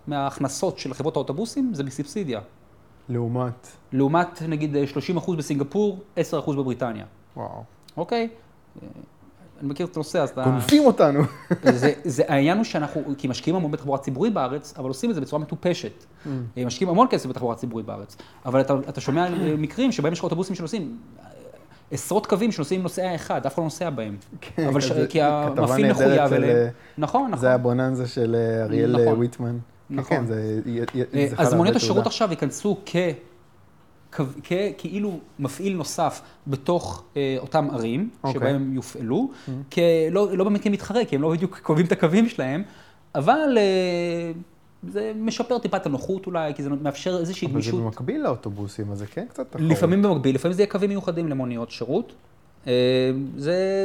[0.06, 2.40] מההכנסות של חברות האוטובוסים זה בסובסידיה.
[3.08, 3.68] לעומת?
[3.92, 4.76] לעומת נגיד
[5.24, 6.20] 30% בסינגפור, 10%
[6.56, 7.04] בבריטניה.
[7.36, 7.64] וואו.
[7.96, 8.28] אוקיי?
[9.60, 10.44] אני מכיר את הנושא, אז אתה...
[10.44, 11.20] גונבים אותנו.
[11.72, 15.20] זה, זה, העניין הוא שאנחנו, כי משקיעים המון בתחבורה ציבורית בארץ, אבל עושים את זה
[15.20, 16.04] בצורה מטופשת.
[16.24, 16.28] Mm.
[16.66, 19.28] משקיעים המון כסף בתחבורה ציבורית בארץ, אבל אתה, אתה שומע
[19.58, 20.96] מקרים שבהם יש לך אוטובוסים שנוסעים,
[21.90, 24.16] עשרות קווים שנוסעים עם נוסע אחד, אף אחד לא נוסע בהם.
[24.40, 24.92] כן, אבל ש...
[25.08, 26.56] כי המפעיל מחויב אליהם.
[26.56, 27.40] אה, נכון, נכון.
[27.40, 29.18] זה הבוננזה של אה, אריאל נכון.
[29.18, 29.58] ויטמן.
[29.88, 30.16] כן, נכון.
[30.16, 30.60] כן, זה,
[31.12, 32.96] זה אז מוניות השירות עכשיו ייכנסו כ...
[34.78, 38.26] כאילו מפעיל נוסף בתוך אה, אותם ערים, okay.
[38.26, 38.40] אוקיי.
[38.40, 39.50] שבהם יופעלו, mm-hmm.
[39.72, 42.62] כלא, לא באמת כמתחרה, כי הם לא בדיוק קובעים את הקווים שלהם,
[43.14, 44.32] אבל אה,
[44.88, 47.74] זה משפר טיפה את הנוחות אולי, כי זה מאפשר איזושהי גמישות.
[47.74, 49.70] אבל זה במקביל לאוטובוסים, אז זה כן קצת תחרות.
[49.70, 52.12] לפעמים במקביל, לפעמים זה יהיה קווים מיוחדים למוניות שירות.
[52.66, 52.72] אה,
[53.36, 53.84] זה...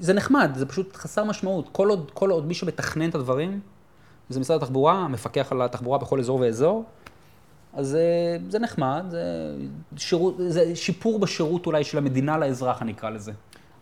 [0.00, 1.68] זה נחמד, זה פשוט חסר משמעות.
[1.72, 3.60] כל עוד, כל עוד מי שמתכנן את הדברים,
[4.28, 6.84] זה משרד התחבורה, מפקח על התחבורה בכל אזור ואזור,
[7.72, 9.22] אז אה, זה נחמד, זה,
[9.96, 13.32] שירות, זה שיפור בשירות אולי של המדינה לאזרח, אני אקרא לזה.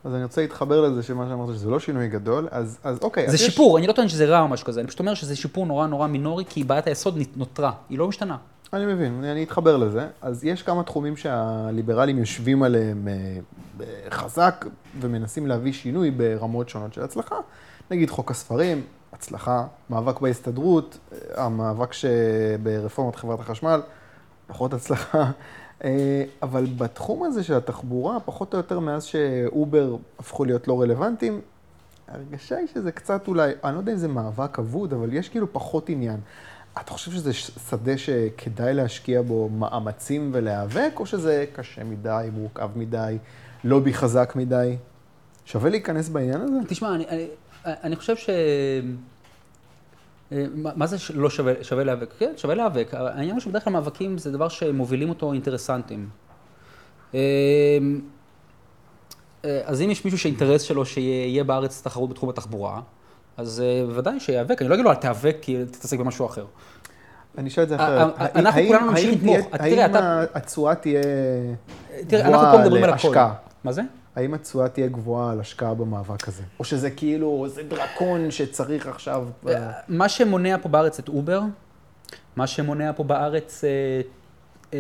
[0.05, 3.27] אז אני רוצה להתחבר לזה, שמה שאמרת, שזה לא שינוי גדול, אז, אז אוקיי.
[3.27, 3.83] זה אז שיפור, יש...
[3.83, 6.07] אני לא טוען שזה רע או משהו כזה, אני פשוט אומר שזה שיפור נורא נורא
[6.07, 8.37] מינורי, כי בעיית היסוד נותרה, היא לא משתנה.
[8.73, 10.07] אני מבין, אני אתחבר לזה.
[10.23, 14.67] אז יש כמה תחומים שהליברלים יושבים עליהם אה, חזק,
[15.01, 17.37] ומנסים להביא שינוי ברמות שונות של הצלחה.
[17.91, 18.83] נגיד חוק הספרים,
[19.13, 20.99] הצלחה, מאבק בהסתדרות,
[21.35, 23.81] המאבק שברפורמת חברת החשמל,
[24.47, 25.31] פחות הצלחה.
[25.85, 31.41] אה, אבל בתחום הזה של התחבורה, פחות או יותר מאז שאובר הפכו להיות לא רלוונטיים,
[32.09, 35.53] ההרגשה היא שזה קצת אולי, אני לא יודע אם זה מאבק אבוד, אבל יש כאילו
[35.53, 36.21] פחות עניין.
[36.81, 43.19] אתה חושב שזה שדה שכדאי להשקיע בו מאמצים ולהיאבק, או שזה קשה מדי, מורכב מדי,
[43.65, 44.77] לובי חזק מדי?
[45.45, 46.57] שווה להיכנס בעניין הזה?
[46.69, 47.29] תשמע, אני, אני,
[47.67, 48.31] אני חושב ש...
[50.33, 52.15] אה, מה זה לא שווה, שווה להיאבק?
[52.19, 52.95] כן, שווה להיאבק.
[52.95, 56.09] העניין הוא שבדרך כלל מאבקים זה דבר שמובילים אותו אינטרסנטים.
[57.15, 57.21] אה,
[59.45, 62.81] אה, אז אם יש מישהו שהאינטרס שלו שיהיה בארץ תחרות בתחום התחבורה,
[63.37, 64.63] אז בוודאי שיאבק.
[64.63, 66.45] אני לא אגיד לו, אל תיאבק כי תתעסק במשהו אחר.
[67.39, 68.21] אני אשאל את זה אחרת.
[68.21, 69.47] אנחנו כולנו נמשיך לתמוך.
[69.53, 69.79] האם
[70.35, 71.03] התשואה תהיה
[72.09, 72.87] גבוהה.
[72.87, 73.35] להשקעה?
[73.65, 73.83] מה זה?
[74.17, 76.43] האם התשואה תהיה גבוהה על השקעה במאבק הזה?
[76.59, 79.29] או שזה כאילו, זה דרקון שצריך עכשיו...
[79.49, 81.41] אה, מה שמונע פה בארץ את אובר,
[82.37, 83.71] מה שמונע פה בארץ אה,
[84.75, 84.79] אה,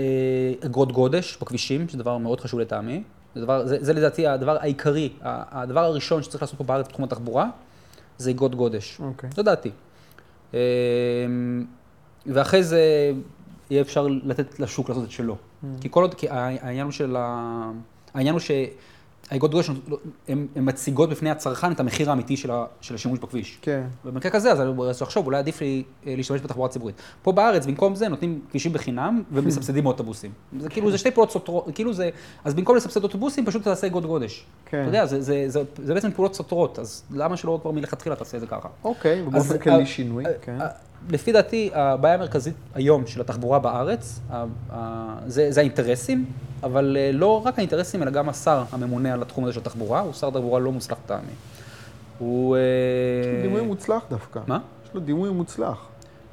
[0.67, 3.03] אגרות גודש בכבישים, שזה דבר מאוד חשוב לטעמי.
[3.35, 7.51] זה, דבר, זה, זה לדעתי הדבר העיקרי, הדבר הראשון שצריך לעשות פה בארץ בתחום התחבורה,
[8.19, 9.01] זה אגרות גודש.
[9.01, 9.31] אוקיי.
[9.37, 9.71] זו דעתי.
[12.27, 13.13] ואחרי זה
[13.71, 15.37] יהיה אפשר לתת לשוק לעשות את שלו.
[15.81, 17.71] כי כל עוד, כי העניין הוא של ה...
[18.15, 18.41] העניין הוא
[19.29, 19.71] שהאגרות גודש
[20.29, 23.59] הן מציגות בפני הצרכן את המחיר האמיתי של, ה, של השימוש בכביש.
[23.63, 23.83] כן.
[24.05, 26.95] במקרה כזה, אז אני צריך לחשוב, אולי עדיף לי אה, להשתמש בתחבורה ציבורית.
[27.23, 30.31] פה בארץ, במקום זה, נותנים כבישים בחינם ומסבסדים אוטובוסים.
[30.61, 32.11] זה כאילו, זה שתי פעולות סותרות, כאילו זה,
[32.45, 34.45] אז במקום לסבסד אוטובוסים, פשוט תעשה אגרות גודש.
[34.67, 34.81] כן.
[34.81, 38.37] אתה יודע, זה, זה, זה, זה בעצם פעולות סותרות, אז למה שלא כבר מלכתחילה תעשה
[38.37, 38.69] את זה ככה?
[38.85, 40.59] אוקיי, ובאופן כללי שינוי, כן.
[41.11, 44.21] לפי דעתי, הבעיה המרכזית היום של התחבורה בארץ,
[45.27, 46.25] זה זה האינטרסים,
[46.63, 50.13] אבל אה, לא רק האינטרסים, אלא גם השר הממונה על התחום הזה של התחבורה, הוא
[50.13, 51.33] שר תחבורה לא מוצלח לטעמי.
[52.19, 52.57] הוא...
[52.57, 54.41] יש לו אה, דימוי מוצלח דווקא.
[54.47, 54.59] מה?
[54.85, 55.87] יש לו דימוי מוצלח.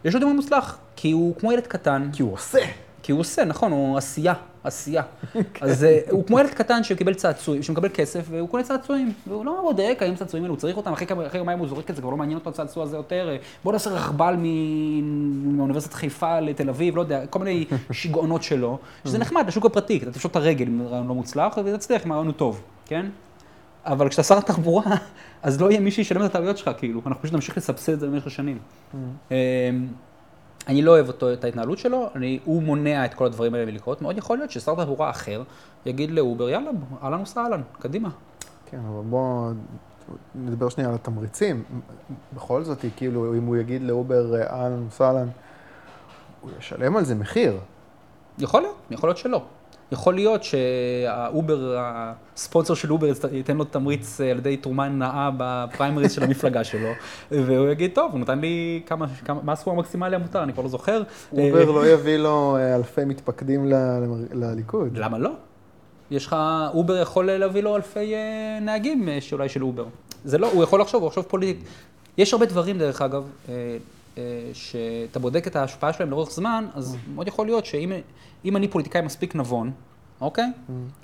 [0.06, 2.60] יש לו דימוי מוצלח, כי הוא כמו ילד קטן, כי הוא עושה.
[3.04, 4.34] כי הוא עושה, נכון, הוא עשייה,
[4.64, 5.04] עשייה.
[5.62, 9.14] אז אה, הוא כמו ילד קטן שקיבל צעצועים, שמקבל כסף, והוא קונה צעצועים.
[9.28, 11.96] והוא לא בודק האם צעצועים האלה, הוא צריך אותם, אחרי כמה יומיים הוא זורק את
[11.96, 13.30] זה, כבר לא מעניין אותו הצעצוע הזה יותר.
[13.30, 14.36] אה, בוא נעשה רכבל
[15.44, 20.12] מאוניברסיטת חיפה לתל אביב, לא יודע, כל מיני שיגעונות שלו, שזה נחמד לשוק הפרטי, אתה
[20.12, 23.06] תפשוט את הרגל אם רעיון לא מוצלח, ותצליח אם הרעיון הוא טוב, כן?
[23.86, 24.84] אבל כשאתה שר התחבורה,
[25.44, 28.08] אז לא יהיה מי שישלם את הטעויות שלך, כאילו, אנחנו פשוט נמשיך לסבסד את זה
[28.08, 28.58] במשך השנים.
[30.68, 34.02] אני לא אוהב אותו, את ההתנהלות שלו, אני, הוא מונע את כל הדברים האלה מלקרות.
[34.02, 35.44] מאוד יכול להיות ששר תחבורה אחר
[35.86, 36.72] יגיד לאובר, יאללה,
[37.04, 38.10] אהלן וסהלן, קדימה.
[38.66, 39.52] כן, אבל בואו
[40.36, 41.64] נדבר שנייה על התמריצים.
[42.34, 45.28] בכל זאת, כאילו, אם הוא יגיד לאובר אה, אהלן וסהלן,
[46.42, 47.60] הוא ישלם על זה מחיר.
[48.40, 49.44] יכול להיות, יכול להיות שלא.
[49.92, 56.12] יכול להיות שהאובר, הספונסר של אובר ייתן לו תמריץ אה, על ידי תרומה נאה בפריימריז
[56.12, 56.90] של המפלגה שלו,
[57.32, 60.70] והוא יגיד, טוב, הוא נתן לי כמה, כמה מה הסכום המקסימלי המותר, אני כבר לא
[60.70, 61.04] זוכר.
[61.32, 63.66] אובר אה, לא יביא לו אה, אלפי מתפקדים
[64.34, 64.98] לליכוד.
[64.98, 65.30] למה לא?
[66.12, 66.36] יש לך,
[66.74, 68.14] אובר יכול להביא לו אלפי
[68.62, 69.86] נהגים שאולי של אובר.
[70.26, 71.64] זה לא, הוא יכול לחשוב, הוא יחשוב פוליטית.
[72.18, 73.24] יש הרבה דברים, דרך אגב,
[74.54, 77.92] שאתה בודק את ההשפעה שלהם לאורך זמן, אז מאוד יכול להיות שאם
[78.46, 79.72] אם אני פוליטיקאי מספיק נבון,
[80.22, 80.52] אוקיי?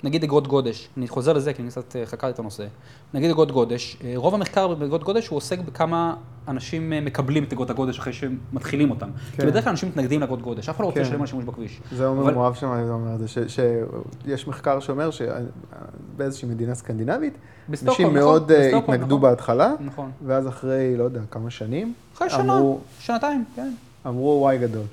[0.04, 2.66] נגיד אגרות גודש, אני חוזר לזה כי אני קצת אה, חקרתי את הנושא.
[3.14, 6.14] נגיד אגרות גודש, אה, רוב המחקר באגרות גודש הוא עוסק בכמה
[6.48, 9.08] אנשים אה, מקבלים את אגרות הגודש אחרי שהם מתחילים אותם.
[9.30, 9.46] כי כן.
[9.46, 11.06] בדרך כלל אנשים מתנגדים לאגרות גודש, אף אחד לא רוצה כן.
[11.06, 11.80] לשלם על שימוש בכביש.
[11.92, 13.16] זה אומר אבל- מואב שם, זה אומר,
[14.26, 17.34] שיש מחקר שאומר שבאיזושהי מדינה סקנדינבית,
[17.70, 18.14] אנשים נכון?
[18.14, 19.20] מאוד התנגדו נכון.
[19.20, 20.10] בהתחלה, נכון.
[20.26, 23.72] ואז אחרי, לא יודע, כמה שנים, אחרי שנה, אמרו, שנתיים, כן.
[24.06, 24.84] אמרו וואי גדול.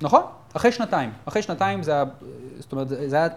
[0.00, 0.22] נכון,
[0.56, 1.10] אחרי שנתיים.
[1.24, 2.04] אחרי שנתיים זה היה,
[2.58, 3.28] זאת אומרת, זה היה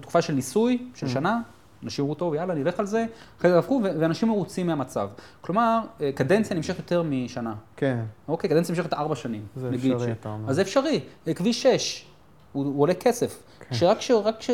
[0.00, 1.40] תקופה של ניסוי, של שנה,
[1.84, 3.06] אנשים אמרו, טוב, יאללה, נלך על זה,
[3.38, 5.08] אחרי זה הפכו, ואנשים מרוצים מהמצב.
[5.40, 7.54] כלומר, אה, קדנציה נמשכת יותר משנה.
[7.76, 7.98] כן,
[8.28, 9.46] אוקיי, קדנציה נמשכת ארבע שנים.
[9.56, 10.50] זה אפשרי, ש- אתה אומר.
[10.50, 11.00] אז זה אפשרי.
[11.28, 12.04] אה, כביש 6,
[12.52, 13.42] הוא, הוא עולה כסף.
[13.68, 13.74] כן.
[13.74, 14.00] שרק
[14.40, 14.50] ש...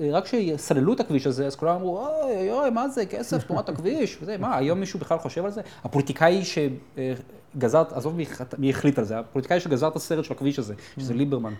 [0.00, 0.12] רק ש...
[0.12, 4.16] רק שיסללו את הכביש הזה, אז כולם אמרו, אוי, אוי, מה זה, כסף תמורת הכביש,
[4.20, 5.60] וזה, מה, היום מישהו בכלל חושב על זה?
[5.84, 8.16] הפוליטיקאי שגזר, עזוב
[8.58, 11.00] מי החליט על זה, הפוליטיקאי שגזר את הסרט של הכביש הזה, Mm.
[11.00, 11.52] שזה ליברמן,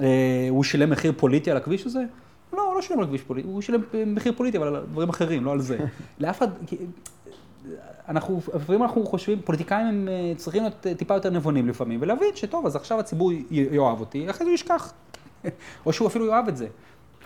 [0.00, 2.04] אה, הוא שילם מחיר פוליטי על הכביש הזה?
[2.52, 5.44] לא, הוא לא שילם על כביש פוליטי, הוא שילם מחיר פוליטי, אבל על דברים אחרים,
[5.44, 5.78] לא על זה.
[6.20, 6.48] לאף אחד,
[8.08, 12.28] אנחנו, לפעמים אנחנו חושבים, פוליטיקאים הם אה, צריכים להיות אה, טיפה יותר נבונים לפעמים, ולהבין
[12.34, 14.92] שטוב, אז עכשיו הציבור יאהב אותי, אחרי זה הוא ישכח.
[15.86, 16.66] או שהוא אפילו יאהב את זה.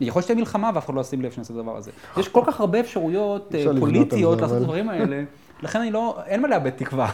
[0.00, 1.90] יכול להיות שתהיה מלחמה ואף אחד לא ישים לב שנעשה את הדבר הזה.
[2.16, 5.24] יש כל כך הרבה אפשרויות אה, פוליטיות לעשות את הדברים האלה,
[5.62, 7.10] לכן אני לא, אין מה לאבד תקווה.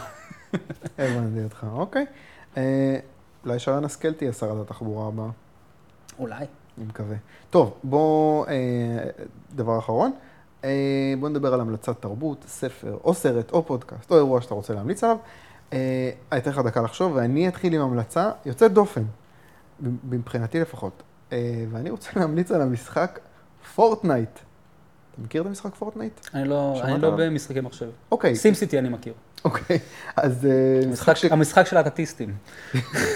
[0.97, 2.05] הבנתי אותך, אוקיי.
[2.57, 2.97] אה,
[3.45, 5.29] אולי שרן השכל תהיה שרת התחבורה הבאה,
[6.19, 6.45] אולי.
[6.77, 7.15] אני מקווה.
[7.49, 8.53] טוב, בוא, אה,
[9.55, 10.11] דבר אחרון,
[10.63, 14.73] אה, בוא נדבר על המלצת תרבות, ספר, או סרט, או פודקאסט, או אירוע שאתה רוצה
[14.73, 15.17] להמליץ עליו.
[15.73, 19.03] אה, אני אתן לך דקה לחשוב, ואני אתחיל עם המלצה יוצאת דופן,
[20.09, 21.03] מבחינתי לפחות.
[21.31, 23.19] אה, ואני רוצה להמליץ על המשחק
[23.75, 24.39] פורטנייט.
[25.13, 26.27] אתה מכיר את המשחק Fortnite?
[26.33, 27.15] אני לא, אני לא?
[27.17, 27.89] במשחקי מחשב.
[28.11, 29.13] אוקיי, SimCity אני מכיר.
[29.45, 29.79] אוקיי.
[30.15, 31.25] אז אה, המשחק, ש...
[31.25, 32.33] המשחק של האטטיסטים.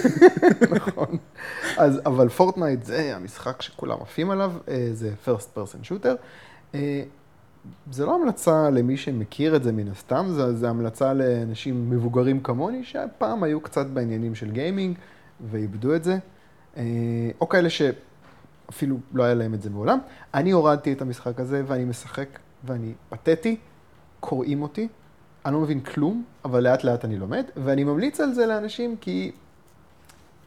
[0.76, 1.16] נכון.
[1.76, 6.16] אז, אבל פורטנייט זה המשחק שכולם עפים עליו, אה, זה first person shooter.
[6.74, 7.02] אה,
[7.90, 12.84] זה לא המלצה למי שמכיר את זה מן הסתם, זה, זה המלצה לאנשים מבוגרים כמוני,
[12.84, 14.96] שפעם היו קצת בעניינים של גיימינג
[15.50, 16.18] ואיבדו את זה,
[17.40, 19.98] או כאלה שאפילו לא היה להם את זה מעולם.
[20.34, 22.28] אני הורדתי את המשחק הזה ואני משחק
[22.64, 23.56] ואני פתטי,
[24.20, 24.88] קוראים אותי,
[25.46, 29.32] אני לא מבין כלום, אבל לאט לאט אני לומד, ואני ממליץ על זה לאנשים כי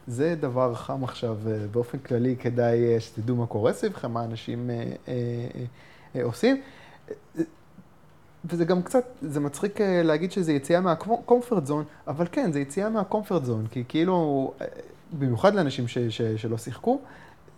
[0.06, 1.38] זה דבר חם עכשיו,
[1.70, 5.14] באופן כללי כדאי שתדעו מה קורה סביבכם, מה אנשים אה, אה,
[6.16, 6.60] אה, עושים.
[8.44, 13.44] וזה גם קצת, זה מצחיק להגיד שזה יציאה מהקומפרט זון, אבל כן, זה יציאה מהקומפרט
[13.44, 14.52] זון, כי כאילו,
[15.18, 17.00] במיוחד לאנשים ש, ש, שלא שיחקו,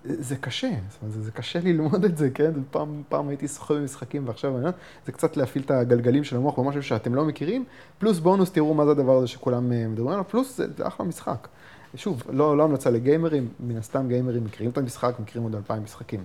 [0.04, 2.52] זה קשה, זאת אומרת, זה קשה ללמוד את זה, כן?
[2.70, 4.70] פעם, פעם הייתי סוחר במשחקים ועכשיו אני
[5.06, 7.64] זה קצת להפעיל את הגלגלים של המוח במשהו שאתם לא מכירים,
[7.98, 11.48] פלוס בונוס, תראו מה זה הדבר הזה שכולם מדברים עליו, פלוס זה, זה אחלה משחק.
[11.94, 16.24] שוב, לא, לא המלצה לגיימרים, מן הסתם גיימרים מכירים את המשחק, מכירים עוד אלפיים משחקים.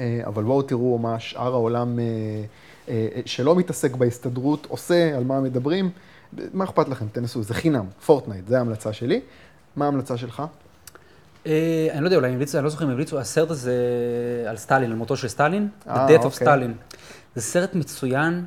[0.00, 2.04] אה, אבל בואו תראו מה שאר העולם אה,
[2.88, 5.90] אה, שלא מתעסק בהסתדרות עושה, על מה מדברים.
[6.52, 7.06] מה אכפת לכם?
[7.12, 9.20] תנסו, זה חינם, Fortnite, זה ההמלצה שלי.
[9.78, 10.42] מה ההמלצה שלך?
[11.46, 13.74] אני לא יודע, אולי המליצו, אני לא זוכר אם המליצו, הסרט הזה
[14.48, 16.46] על סטלין, על מותו של סטלין, The Death of אוקיי.
[16.46, 16.96] Stalin.
[17.34, 18.44] זה סרט מצוין,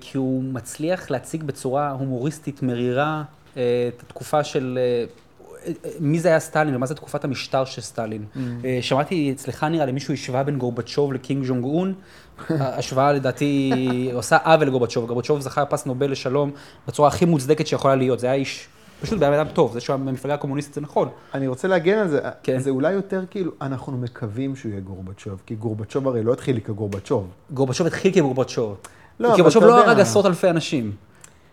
[0.00, 3.22] כי הוא מצליח להציג בצורה הומוריסטית, מרירה,
[3.52, 4.78] את התקופה של
[6.00, 8.24] מי זה היה סטלין ומה זה תקופת המשטר של סטלין.
[8.34, 8.38] Mm.
[8.64, 11.94] אה, שמעתי אצלך נראה לי מישהו השווה בין גורבצ'וב לקינג ז'ונג און.
[12.50, 13.70] השוואה לדעתי
[14.12, 15.06] עושה עוול לגורבצ'וב.
[15.06, 16.50] גורבצ'וב זכה פרס נובל לשלום
[16.88, 18.20] בצורה הכי מוצדקת שיכולה להיות.
[18.20, 18.68] זה היה איש
[19.00, 21.08] פשוט בן אדם טוב, זה שהוא במפלגה הקומוניסטית זה נכון.
[21.34, 22.58] אני רוצה להגן על זה, כן.
[22.58, 27.26] זה אולי יותר כאילו, אנחנו מקווים שהוא יהיה גורבצ'וב, כי גורבצ'וב הרי לא התחיל כגורבצ'וב.
[27.50, 28.76] גורבצ'וב התחיל כגורבצ'וב.
[29.20, 30.92] לא, כי גורבצ'וב לא הרג עשרות אלפי אנשים.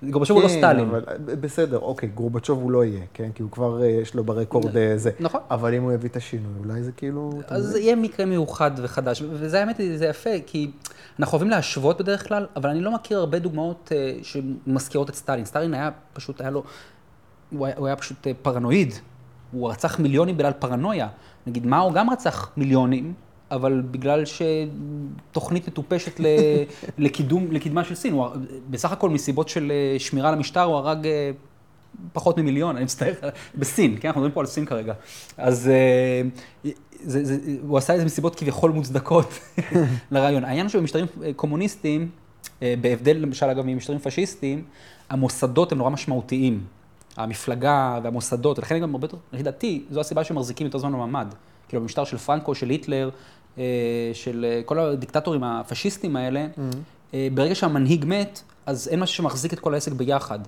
[0.04, 0.90] גורבצ'וב הוא לא כן, סטלין.
[0.90, 1.02] אבל,
[1.40, 3.30] בסדר, אוקיי, גורבצ'וב הוא לא יהיה, כן?
[3.36, 5.12] כי הוא כבר, אה, יש לו ברקורד אה, זה.
[5.20, 5.42] נכון.
[5.52, 7.42] אבל אם הוא יביא את השינוי, אולי זה כאילו...
[7.48, 10.72] אז זה יהיה מקרה מיוחד וחדש, וזה האמת, זה יפה, כי
[11.20, 15.46] אנחנו אוהבים להשוות בדרך כלל, אבל אני לא מכיר הרבה דוגמאות אה, שמזכירות את סטלין.
[15.46, 16.64] סטלין היה פשוט, היה לו,
[17.50, 18.94] הוא היה, הוא היה פשוט פרנואיד.
[19.52, 21.08] הוא רצח מיליונים בגלל פרנויה.
[21.48, 23.14] נגיד, הוא גם רצח מיליונים,
[23.52, 26.20] אבל בגלל שתוכנית מטופשת
[26.98, 28.28] לקידום, לקדמה של סין, הוא
[28.70, 31.32] בסך הכל מסיבות של אה, שמירה על המשטר, הוא הרג אה,
[32.14, 33.14] פחות ממיליון, אני מצטער,
[33.60, 34.94] בסין, כן, אנחנו מדברים פה על סין כרגע.
[35.38, 36.22] אז אה,
[37.04, 37.38] זה, זה,
[37.68, 39.40] הוא עשה את זה מסיבות כביכול מוצדקות
[40.12, 40.44] לרעיון.
[40.44, 42.10] העניין שבמשטרים קומוניסטיים,
[42.62, 44.64] בהבדל למשל אגב ממשטרים פשיסטיים,
[45.10, 46.64] המוסדות הם נורא משמעותיים.
[47.18, 51.26] המפלגה והמוסדות, ולכן גם הרבה יותר, לדעתי, זו הסיבה שמחזיקים יותר זמן בממ"ד.
[51.68, 53.10] כאילו במשטר של פרנקו, של היטלר,
[53.58, 53.64] אה,
[54.14, 57.16] של אה, כל הדיקטטורים הפשיסטים האלה, mm-hmm.
[57.34, 60.40] ברגע שהמנהיג מת, אז אין משהו שמחזיק את כל העסק ביחד.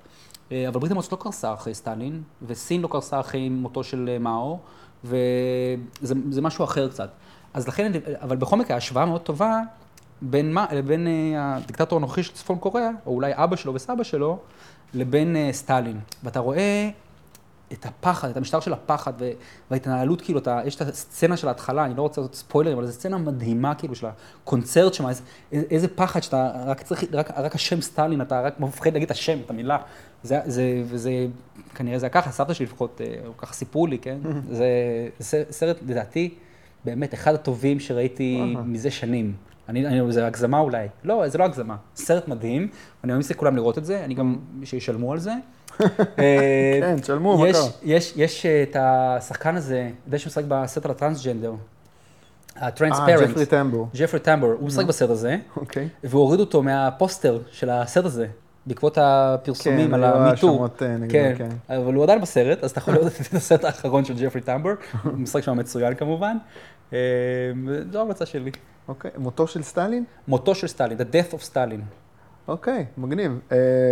[0.52, 4.60] אבל ברית המועצות לא קרסה אחרי סטלין, וסין לא קרסה אחרי מותו של מאו,
[5.04, 7.10] וזה משהו אחר קצת.
[7.54, 7.92] אז לכן,
[8.22, 9.62] אבל בכל מקרה, השוואה מאוד טובה
[10.22, 11.08] בין, מה, בין
[11.38, 14.40] הדיקטטור הנוכחי של צפון קוריאה, או אולי אבא שלו וסבא שלו,
[14.94, 16.00] לבין סטלין.
[16.24, 16.90] ואתה רואה
[17.74, 19.14] את הפחד, את המשטר של הפחד
[19.72, 22.94] וההתנהלות, כאילו, אתה, יש את הסצנה של ההתחלה, אני לא רוצה לעשות ספוילרים, אבל זו
[22.94, 27.82] סצנה מדהימה, כאילו, של הקונצרט שם, איזה, איזה פחד שאתה רק צריך, רק, רק השם
[27.82, 29.78] סטלין, אתה רק מפחד להגיד את השם, את המילה.
[30.24, 31.12] זה, זה, וזה,
[31.76, 34.18] כנראה זה היה ככה, סבתא שלי לפחות, אה, ככה סיפרו לי, כן?
[34.52, 34.68] זה,
[35.20, 36.34] זה סרט, לדעתי,
[36.86, 39.34] באמת, אחד הטובים שראיתי מזה שנים.
[39.70, 40.88] אני, אני, זה הגזמה אולי.
[41.04, 41.76] לא, זה לא הגזמה.
[41.96, 42.68] סרט מדהים,
[43.04, 45.34] אני ממליץ לכולם לראות את זה, אני גם, שישלמו על זה.
[46.20, 47.68] אה, כן, תשלמו, מה קרה?
[47.84, 51.54] יש אה, את השחקן הזה, זה שמשחק בסרט על הטרנסג'נדר.
[52.56, 53.22] הטרנספרנט.
[53.22, 53.88] אה, ג'פרי טמבור.
[53.96, 55.38] ג'פרי טמבור, הוא משחק בסרט הזה.
[55.58, 55.88] אוקיי.
[56.04, 58.28] והוריד אותו מהפוסטר של הסרט הזה.
[58.68, 60.68] בעקבות הפרסומים כן, על המיטו.
[61.10, 64.42] כן, כן, אבל הוא עדיין בסרט, אז אתה יכול לראות את הסרט האחרון של ג'פרי
[64.42, 64.72] טמבור,
[65.04, 66.38] הוא משחק שם מצוין כמובן.
[67.92, 68.52] זו ההמלצה שלי.
[68.88, 70.04] אוקיי, מותו של סטלין?
[70.28, 71.82] מותו של סטלין, The Death of Stalin.
[72.48, 73.40] אוקיי, מגניב.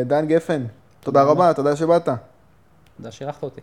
[0.05, 0.65] דן גפן,
[0.99, 2.09] תודה רבה, תודה שבאת.
[2.97, 3.61] תודה שאירחת אותי.